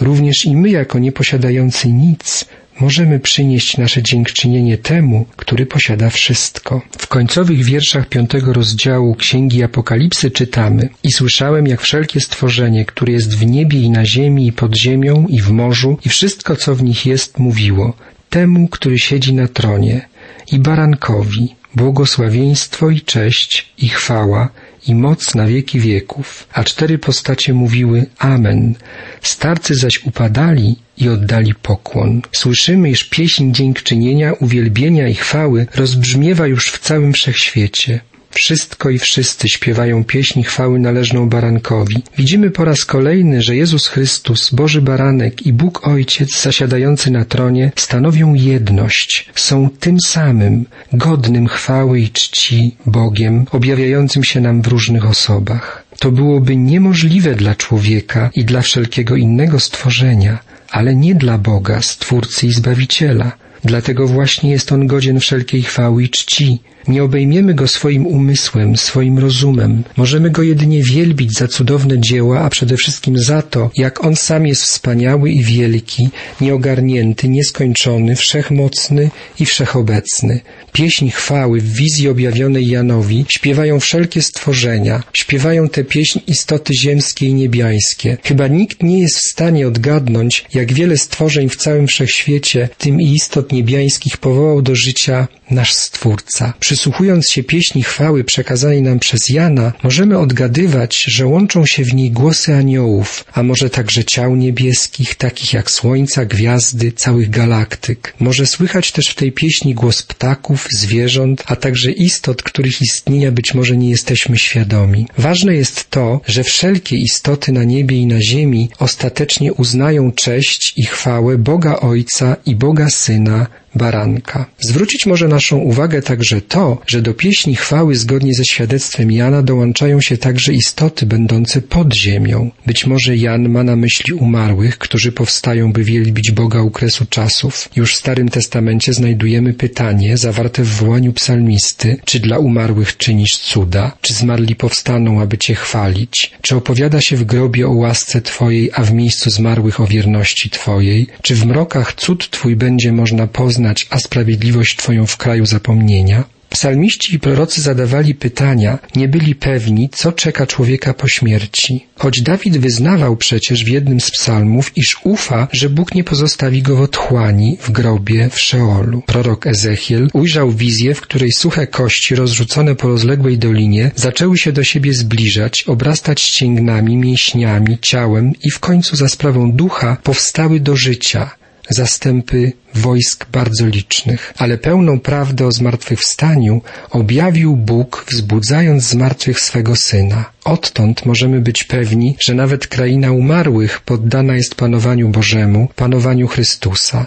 Również 0.00 0.44
i 0.44 0.56
my, 0.56 0.70
jako 0.70 0.98
nieposiadający 0.98 1.88
nic, 1.88 2.44
możemy 2.80 3.20
przynieść 3.20 3.76
nasze 3.76 4.02
dziękczynienie 4.02 4.78
temu, 4.78 5.26
który 5.36 5.66
posiada 5.66 6.10
wszystko. 6.10 6.82
W 6.98 7.06
końcowych 7.06 7.64
wierszach 7.64 8.08
piątego 8.08 8.52
rozdziału 8.52 9.14
Księgi 9.14 9.62
Apokalipsy 9.62 10.30
czytamy 10.30 10.88
I 11.02 11.12
słyszałem, 11.12 11.66
jak 11.66 11.80
wszelkie 11.80 12.20
stworzenie, 12.20 12.84
które 12.84 13.12
jest 13.12 13.38
w 13.38 13.46
niebie 13.46 13.80
i 13.80 13.90
na 13.90 14.06
ziemi 14.06 14.46
i 14.46 14.52
pod 14.52 14.76
ziemią 14.76 15.26
i 15.28 15.40
w 15.40 15.50
morzu 15.50 15.98
i 16.04 16.08
wszystko, 16.08 16.56
co 16.56 16.74
w 16.74 16.82
nich 16.82 17.06
jest, 17.06 17.38
mówiło 17.38 17.96
temu, 18.30 18.68
który 18.68 18.98
siedzi 18.98 19.34
na 19.34 19.48
tronie 19.48 20.08
i 20.52 20.58
barankowi 20.58 21.54
błogosławieństwo 21.74 22.90
i 22.90 23.00
cześć 23.00 23.72
i 23.78 23.88
chwała 23.88 24.48
i 24.86 24.94
moc 24.94 25.34
na 25.34 25.46
wieki 25.46 25.80
wieków. 25.80 26.46
A 26.52 26.64
cztery 26.64 26.98
postacie 26.98 27.54
mówiły 27.54 28.06
Amen. 28.18 28.74
Starcy 29.22 29.74
zaś 29.74 30.00
upadali 30.04 30.76
i 30.98 31.08
oddali 31.08 31.54
pokłon. 31.54 32.22
Słyszymy, 32.32 32.90
iż 32.90 33.04
pieśń 33.04 33.52
dziękczynienia, 33.52 34.32
uwielbienia 34.32 35.08
i 35.08 35.14
chwały 35.14 35.66
rozbrzmiewa 35.74 36.46
już 36.46 36.70
w 36.70 36.78
całym 36.78 37.12
wszechświecie. 37.12 38.00
Wszystko 38.34 38.90
i 38.90 38.98
wszyscy 38.98 39.48
śpiewają 39.48 40.04
pieśń 40.04 40.42
chwały 40.42 40.78
należną 40.78 41.28
barankowi. 41.28 42.02
Widzimy 42.18 42.50
po 42.50 42.64
raz 42.64 42.84
kolejny, 42.84 43.42
że 43.42 43.56
Jezus 43.56 43.86
Chrystus, 43.86 44.54
Boży 44.54 44.82
Baranek 44.82 45.46
i 45.46 45.52
Bóg 45.52 45.88
Ojciec 45.88 46.42
zasiadający 46.42 47.10
na 47.10 47.24
tronie 47.24 47.72
stanowią 47.76 48.34
jedność. 48.34 49.30
Są 49.34 49.68
tym 49.80 50.00
samym, 50.00 50.64
godnym 50.92 51.46
chwały 51.46 52.00
i 52.00 52.10
czci 52.10 52.76
Bogiem, 52.86 53.46
objawiającym 53.50 54.24
się 54.24 54.40
nam 54.40 54.62
w 54.62 54.66
różnych 54.66 55.06
osobach. 55.06 55.84
To 55.98 56.12
byłoby 56.12 56.56
niemożliwe 56.56 57.34
dla 57.34 57.54
człowieka 57.54 58.30
i 58.34 58.44
dla 58.44 58.62
wszelkiego 58.62 59.16
innego 59.16 59.60
stworzenia, 59.60 60.38
ale 60.70 60.94
nie 60.94 61.14
dla 61.14 61.38
Boga, 61.38 61.82
Stwórcy 61.82 62.46
i 62.46 62.52
Zbawiciela. 62.52 63.32
Dlatego 63.64 64.06
właśnie 64.06 64.50
jest 64.50 64.72
On 64.72 64.86
godzien 64.86 65.20
wszelkiej 65.20 65.62
chwały 65.62 66.04
i 66.04 66.08
czci. 66.08 66.60
Nie 66.88 67.04
obejmiemy 67.04 67.54
Go 67.54 67.68
swoim 67.68 68.06
umysłem, 68.06 68.76
swoim 68.76 69.18
rozumem. 69.18 69.84
Możemy 69.96 70.30
Go 70.30 70.42
jedynie 70.42 70.82
wielbić 70.82 71.32
za 71.38 71.48
cudowne 71.48 72.00
dzieła, 72.00 72.40
a 72.40 72.50
przede 72.50 72.76
wszystkim 72.76 73.18
za 73.18 73.42
to, 73.42 73.70
jak 73.76 74.04
On 74.04 74.16
sam 74.16 74.46
jest 74.46 74.62
wspaniały 74.62 75.30
i 75.30 75.44
wielki, 75.44 76.08
nieogarnięty, 76.40 77.28
nieskończony, 77.28 78.16
wszechmocny 78.16 79.10
i 79.40 79.46
wszechobecny. 79.46 80.40
Pieśń 80.72 81.10
chwały 81.10 81.60
w 81.60 81.72
wizji 81.72 82.08
objawionej 82.08 82.66
Janowi 82.66 83.24
śpiewają 83.28 83.80
wszelkie 83.80 84.22
stworzenia, 84.22 85.02
śpiewają 85.12 85.68
tę 85.68 85.84
pieśń 85.84 86.20
istoty 86.26 86.74
ziemskie 86.74 87.26
i 87.26 87.34
niebiańskie. 87.34 88.16
Chyba 88.24 88.48
nikt 88.48 88.82
nie 88.82 89.00
jest 89.00 89.16
w 89.16 89.30
stanie 89.30 89.68
odgadnąć, 89.68 90.44
jak 90.54 90.72
wiele 90.72 90.96
stworzeń 90.98 91.48
w 91.48 91.56
całym 91.56 91.86
wszechświecie, 91.86 92.68
tym 92.78 93.00
i 93.00 93.12
istot 93.12 93.52
niebiańskich 93.52 94.16
powołał 94.16 94.62
do 94.62 94.76
życia 94.76 95.28
nasz 95.50 95.72
Stwórca. 95.72 96.52
Przysłuchując 96.60 97.30
się 97.30 97.42
pieśni 97.42 97.82
chwały 97.82 98.24
przekazanej 98.24 98.82
nam 98.82 98.98
przez 98.98 99.28
Jana, 99.28 99.72
możemy 99.82 100.18
odgadywać, 100.18 101.04
że 101.08 101.26
łączą 101.26 101.66
się 101.66 101.84
w 101.84 101.94
niej 101.94 102.10
głosy 102.10 102.54
aniołów, 102.54 103.24
a 103.32 103.42
może 103.42 103.70
także 103.70 104.04
ciał 104.04 104.36
niebieskich, 104.36 105.14
takich 105.14 105.52
jak 105.52 105.70
słońca, 105.70 106.24
gwiazdy, 106.24 106.92
całych 106.92 107.30
galaktyk. 107.30 108.14
Może 108.20 108.46
słychać 108.46 108.92
też 108.92 109.08
w 109.08 109.14
tej 109.14 109.32
pieśni 109.32 109.74
głos 109.74 110.02
ptaków, 110.02 110.68
zwierząt, 110.70 111.42
a 111.46 111.56
także 111.56 111.90
istot, 111.90 112.42
których 112.42 112.82
istnienia 112.82 113.32
być 113.32 113.54
może 113.54 113.76
nie 113.76 113.90
jesteśmy 113.90 114.38
świadomi. 114.38 115.06
Ważne 115.18 115.54
jest 115.54 115.90
to, 115.90 116.20
że 116.26 116.44
wszelkie 116.44 116.96
istoty 116.96 117.52
na 117.52 117.64
niebie 117.64 117.96
i 117.96 118.06
na 118.06 118.22
ziemi 118.22 118.68
ostatecznie 118.78 119.52
uznają 119.52 120.12
cześć 120.12 120.72
i 120.76 120.84
chwałę 120.86 121.38
Boga 121.38 121.76
Ojca 121.76 122.36
i 122.46 122.56
Boga 122.56 122.90
Syna, 122.90 123.46
baranka. 123.74 124.46
Zwrócić 124.60 125.06
może 125.06 125.28
naszą 125.28 125.58
uwagę 125.58 126.02
także 126.02 126.40
to, 126.40 126.78
że 126.86 127.02
do 127.02 127.14
pieśni 127.14 127.56
chwały 127.56 127.96
zgodnie 127.96 128.34
ze 128.34 128.44
świadectwem 128.44 129.12
Jana 129.12 129.42
dołączają 129.42 130.00
się 130.00 130.18
także 130.18 130.52
istoty 130.52 131.06
będące 131.06 131.62
pod 131.62 131.94
ziemią. 131.94 132.50
Być 132.66 132.86
może 132.86 133.16
Jan 133.16 133.48
ma 133.48 133.64
na 133.64 133.76
myśli 133.76 134.12
umarłych, 134.12 134.78
którzy 134.78 135.12
powstają, 135.12 135.72
by 135.72 135.84
wielbić 135.84 136.30
Boga 136.30 136.62
u 136.62 136.70
kresu 136.70 137.06
czasów. 137.10 137.68
Już 137.76 137.94
w 137.94 137.98
Starym 137.98 138.28
Testamencie 138.28 138.92
znajdujemy 138.92 139.54
pytanie 139.54 140.16
zawarte 140.16 140.62
w 140.62 140.68
wołaniu 140.68 141.12
psalmisty, 141.12 141.96
czy 142.04 142.20
dla 142.20 142.38
umarłych 142.38 142.96
czynisz 142.96 143.38
cuda, 143.38 143.96
czy 144.00 144.14
zmarli 144.14 144.56
powstaną, 144.56 145.20
aby 145.20 145.38
Cię 145.38 145.54
chwalić, 145.54 146.32
czy 146.42 146.56
opowiada 146.56 147.00
się 147.00 147.16
w 147.16 147.24
grobie 147.24 147.68
o 147.68 147.72
łasce 147.72 148.20
Twojej, 148.20 148.70
a 148.74 148.82
w 148.82 148.92
miejscu 148.92 149.30
zmarłych 149.30 149.80
o 149.80 149.86
wierności 149.86 150.50
Twojej, 150.50 151.06
czy 151.22 151.34
w 151.34 151.46
mrokach 151.46 151.94
cud 151.94 152.30
Twój 152.30 152.56
będzie 152.56 152.92
można 152.92 153.26
poznać, 153.26 153.63
a 153.90 153.98
sprawiedliwość 153.98 154.76
Twoją 154.76 155.06
w 155.06 155.16
kraju 155.16 155.46
zapomnienia? 155.46 156.24
Psalmiści 156.54 157.14
i 157.14 157.18
prorocy 157.18 157.62
zadawali 157.62 158.14
pytania, 158.14 158.78
nie 158.96 159.08
byli 159.08 159.34
pewni, 159.34 159.88
co 159.92 160.12
czeka 160.12 160.46
człowieka 160.46 160.94
po 160.94 161.08
śmierci. 161.08 161.86
Choć 161.96 162.22
Dawid 162.22 162.58
wyznawał 162.58 163.16
przecież 163.16 163.64
w 163.64 163.68
jednym 163.68 164.00
z 164.00 164.10
psalmów, 164.10 164.72
iż 164.76 164.96
ufa, 165.04 165.48
że 165.52 165.70
Bóg 165.70 165.94
nie 165.94 166.04
pozostawi 166.04 166.62
go 166.62 166.76
w 166.76 166.80
otchłani, 166.80 167.58
w 167.60 167.70
grobie, 167.70 168.28
w 168.30 168.40
Szeolu. 168.40 169.02
Prorok 169.06 169.46
Ezechiel 169.46 170.08
ujrzał 170.12 170.50
wizję, 170.50 170.94
w 170.94 171.00
której 171.00 171.32
suche 171.32 171.66
kości 171.66 172.14
rozrzucone 172.14 172.74
po 172.74 172.88
rozległej 172.88 173.38
dolinie 173.38 173.90
zaczęły 173.96 174.38
się 174.38 174.52
do 174.52 174.64
siebie 174.64 174.92
zbliżać, 174.92 175.62
obrastać 175.62 176.20
ścięgnami, 176.20 176.96
mięśniami, 176.96 177.78
ciałem 177.80 178.32
i 178.42 178.50
w 178.50 178.60
końcu 178.60 178.96
za 178.96 179.08
sprawą 179.08 179.52
ducha 179.52 179.96
powstały 180.02 180.60
do 180.60 180.76
życia, 180.76 181.30
zastępy 181.70 182.52
wojsk 182.74 183.26
bardzo 183.32 183.66
licznych. 183.66 184.34
Ale 184.36 184.58
pełną 184.58 185.00
prawdę 185.00 185.46
o 185.46 185.52
zmartwychwstaniu 185.52 186.62
objawił 186.90 187.56
Bóg, 187.56 188.06
wzbudzając 188.08 188.84
z 188.84 188.94
martwych 188.94 189.40
swego 189.40 189.76
Syna. 189.76 190.34
Odtąd 190.44 191.06
możemy 191.06 191.40
być 191.40 191.64
pewni, 191.64 192.16
że 192.20 192.34
nawet 192.34 192.66
kraina 192.66 193.12
umarłych 193.12 193.80
poddana 193.80 194.34
jest 194.34 194.54
panowaniu 194.54 195.08
Bożemu, 195.08 195.68
panowaniu 195.76 196.26
Chrystusa. 196.28 197.06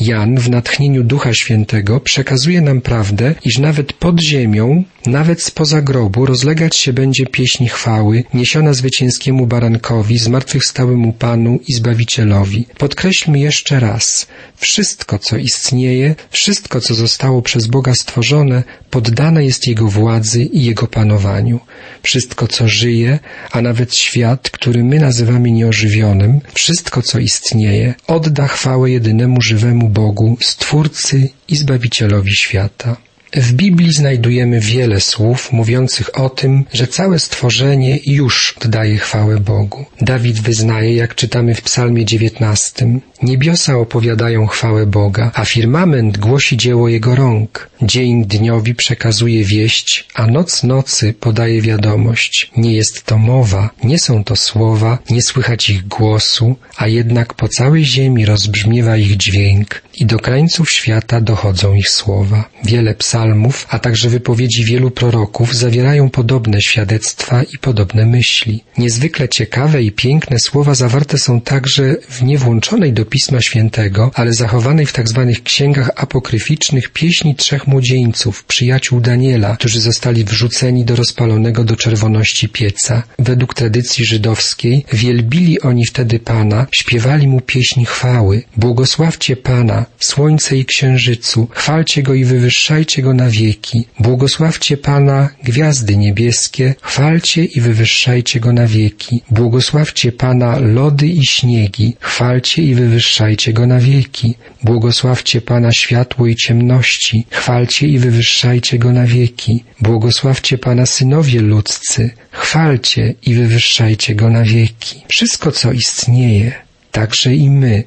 Jan 0.00 0.38
w 0.38 0.50
natchnieniu 0.50 1.04
Ducha 1.04 1.34
Świętego 1.34 2.00
przekazuje 2.00 2.60
nam 2.60 2.80
prawdę, 2.80 3.34
iż 3.44 3.58
nawet 3.58 3.92
pod 3.92 4.20
ziemią, 4.22 4.84
nawet 5.06 5.42
spoza 5.42 5.82
grobu 5.82 6.26
rozlegać 6.26 6.76
się 6.76 6.92
będzie 6.92 7.26
pieśń 7.26 7.66
chwały, 7.66 8.24
niesiona 8.34 8.72
zwycięskiemu 8.72 9.46
barankowi, 9.46 10.18
zmartwychwstałemu 10.18 11.12
Panu 11.12 11.58
i 11.68 11.72
Zbawicielowi. 11.72 12.66
Podkreślmy 12.78 13.38
jeszcze 13.38 13.80
raz, 13.80 14.26
wszystko 14.56 15.07
co 15.18 15.36
istnieje, 15.36 16.14
wszystko 16.30 16.80
co 16.80 16.94
zostało 16.94 17.42
przez 17.42 17.66
Boga 17.66 17.94
stworzone, 17.94 18.62
poddane 18.90 19.44
jest 19.44 19.66
Jego 19.66 19.88
władzy 19.88 20.42
i 20.42 20.64
Jego 20.64 20.86
panowaniu. 20.86 21.60
Wszystko 22.02 22.46
co 22.46 22.68
żyje, 22.68 23.18
a 23.50 23.60
nawet 23.62 23.94
świat, 23.94 24.50
który 24.50 24.84
my 24.84 24.98
nazywamy 24.98 25.50
nieożywionym, 25.50 26.40
wszystko 26.54 27.02
co 27.02 27.18
istnieje, 27.18 27.94
odda 28.06 28.46
chwałę 28.48 28.90
jedynemu 28.90 29.42
żywemu 29.42 29.88
Bogu, 29.88 30.36
Stwórcy 30.40 31.28
i 31.48 31.56
Zbawicielowi 31.56 32.32
świata. 32.36 33.07
W 33.32 33.52
Biblii 33.52 33.92
znajdujemy 33.92 34.60
wiele 34.60 35.00
słów 35.00 35.52
mówiących 35.52 36.18
o 36.18 36.30
tym, 36.30 36.64
że 36.72 36.86
całe 36.86 37.18
stworzenie 37.18 37.98
już 38.06 38.54
oddaje 38.64 38.98
chwałę 38.98 39.40
Bogu. 39.40 39.84
Dawid 40.00 40.40
wyznaje, 40.40 40.94
jak 40.94 41.14
czytamy 41.14 41.54
w 41.54 41.62
Psalmie 41.62 42.04
19, 42.04 43.00
Niebiosa 43.22 43.76
opowiadają 43.76 44.46
chwałę 44.46 44.86
Boga, 44.86 45.30
a 45.34 45.44
firmament 45.44 46.18
głosi 46.18 46.56
dzieło 46.56 46.88
Jego 46.88 47.14
rąk. 47.14 47.70
Dzień 47.82 48.24
dniowi 48.24 48.74
przekazuje 48.74 49.44
wieść, 49.44 50.06
a 50.14 50.26
noc 50.26 50.62
nocy 50.62 51.14
podaje 51.20 51.62
wiadomość. 51.62 52.50
Nie 52.56 52.76
jest 52.76 53.04
to 53.04 53.18
mowa, 53.18 53.70
nie 53.84 53.98
są 53.98 54.24
to 54.24 54.36
słowa, 54.36 54.98
nie 55.10 55.22
słychać 55.22 55.70
ich 55.70 55.88
głosu, 55.88 56.56
a 56.76 56.86
jednak 56.88 57.34
po 57.34 57.48
całej 57.48 57.84
ziemi 57.84 58.26
rozbrzmiewa 58.26 58.96
ich 58.96 59.16
dźwięk 59.16 59.82
i 60.00 60.06
do 60.06 60.18
krańców 60.18 60.70
świata 60.70 61.20
dochodzą 61.20 61.74
ich 61.74 61.90
słowa. 61.90 62.48
Wiele 62.64 62.94
psalmów, 62.94 63.66
a 63.70 63.78
także 63.78 64.08
wypowiedzi 64.08 64.64
wielu 64.64 64.90
proroków 64.90 65.56
zawierają 65.56 66.10
podobne 66.10 66.62
świadectwa 66.62 67.42
i 67.42 67.58
podobne 67.58 68.06
myśli. 68.06 68.64
Niezwykle 68.78 69.28
ciekawe 69.28 69.82
i 69.82 69.92
piękne 69.92 70.38
słowa 70.38 70.74
zawarte 70.74 71.18
są 71.18 71.40
także 71.40 71.96
w 72.08 72.22
niewłączonej 72.22 72.92
do 72.92 73.04
Pisma 73.04 73.40
Świętego, 73.40 74.10
ale 74.14 74.32
zachowanej 74.32 74.86
w 74.86 74.92
tzw. 74.92 75.32
Tak 75.34 75.42
księgach 75.42 75.90
apokryficznych 75.96 76.88
pieśni 76.88 77.34
trzech 77.34 77.66
młodzieńców, 77.66 78.44
przyjaciół 78.44 79.00
Daniela, 79.00 79.56
którzy 79.56 79.80
zostali 79.80 80.24
wrzuceni 80.24 80.84
do 80.84 80.96
rozpalonego 80.96 81.64
do 81.64 81.76
czerwoności 81.76 82.48
pieca. 82.48 83.02
Według 83.18 83.54
tradycji 83.54 84.04
żydowskiej 84.04 84.84
wielbili 84.92 85.60
oni 85.60 85.86
wtedy 85.86 86.18
Pana, 86.18 86.66
śpiewali 86.72 87.28
Mu 87.28 87.40
pieśń 87.40 87.84
chwały. 87.84 88.42
Błogosławcie 88.56 89.36
Pana, 89.36 89.86
słońce 89.98 90.56
i 90.56 90.64
księżycu, 90.64 91.48
chwalcie 91.50 92.02
Go 92.02 92.14
i 92.14 92.24
wywyższajcie 92.24 93.02
Go 93.02 93.14
na 93.14 93.30
wieki. 93.30 93.86
Błogosławcie 93.98 94.76
Pana, 94.76 95.28
gwiazdy 95.44 95.96
niebieskie, 95.96 96.74
chwalcie 96.82 97.44
i 97.44 97.60
wywyższajcie 97.60 98.40
Go 98.40 98.52
na 98.52 98.66
wieki. 98.66 99.22
Błogosławcie 99.30 100.12
Pana, 100.12 100.58
lody 100.58 101.06
i 101.06 101.26
śniegi, 101.26 101.96
chwalcie 102.00 102.62
i 102.62 102.74
wywyższajcie 102.74 103.52
Go 103.52 103.66
na 103.66 103.78
wieki. 103.78 104.34
Błogosławcie 104.62 105.40
Pana 105.40 105.72
światło 105.72 106.26
i 106.26 106.36
ciemności, 106.36 107.26
chwalcie 107.30 107.88
i 107.88 107.98
wywyższajcie 107.98 108.78
Go 108.78 108.92
na 108.92 109.06
wieki. 109.06 109.64
Błogosławcie 109.80 110.58
Pana 110.58 110.86
synowie 110.86 111.40
ludzcy, 111.40 112.10
chwalcie 112.30 113.14
i 113.22 113.34
wywyższajcie 113.34 114.14
Go 114.14 114.30
na 114.30 114.42
wieki. 114.42 115.04
Wszystko, 115.08 115.52
co 115.52 115.72
istnieje, 115.72 116.67
także 116.98 117.34
i 117.34 117.50
my, 117.50 117.84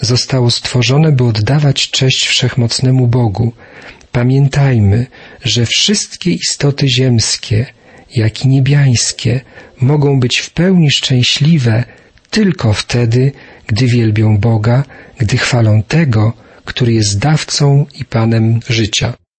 zostało 0.00 0.50
stworzone, 0.50 1.12
by 1.12 1.24
oddawać 1.24 1.90
cześć 1.90 2.26
wszechmocnemu 2.26 3.06
Bogu. 3.06 3.52
Pamiętajmy, 4.12 5.06
że 5.44 5.66
wszystkie 5.66 6.30
istoty 6.30 6.88
ziemskie, 6.88 7.66
jak 8.16 8.44
i 8.44 8.48
niebiańskie, 8.48 9.40
mogą 9.80 10.20
być 10.20 10.38
w 10.38 10.50
pełni 10.50 10.90
szczęśliwe 10.90 11.84
tylko 12.30 12.72
wtedy, 12.72 13.32
gdy 13.66 13.86
wielbią 13.86 14.38
Boga, 14.38 14.84
gdy 15.18 15.36
chwalą 15.36 15.82
tego, 15.82 16.32
który 16.64 16.92
jest 16.92 17.18
dawcą 17.18 17.86
i 18.00 18.04
Panem 18.04 18.60
życia. 18.68 19.21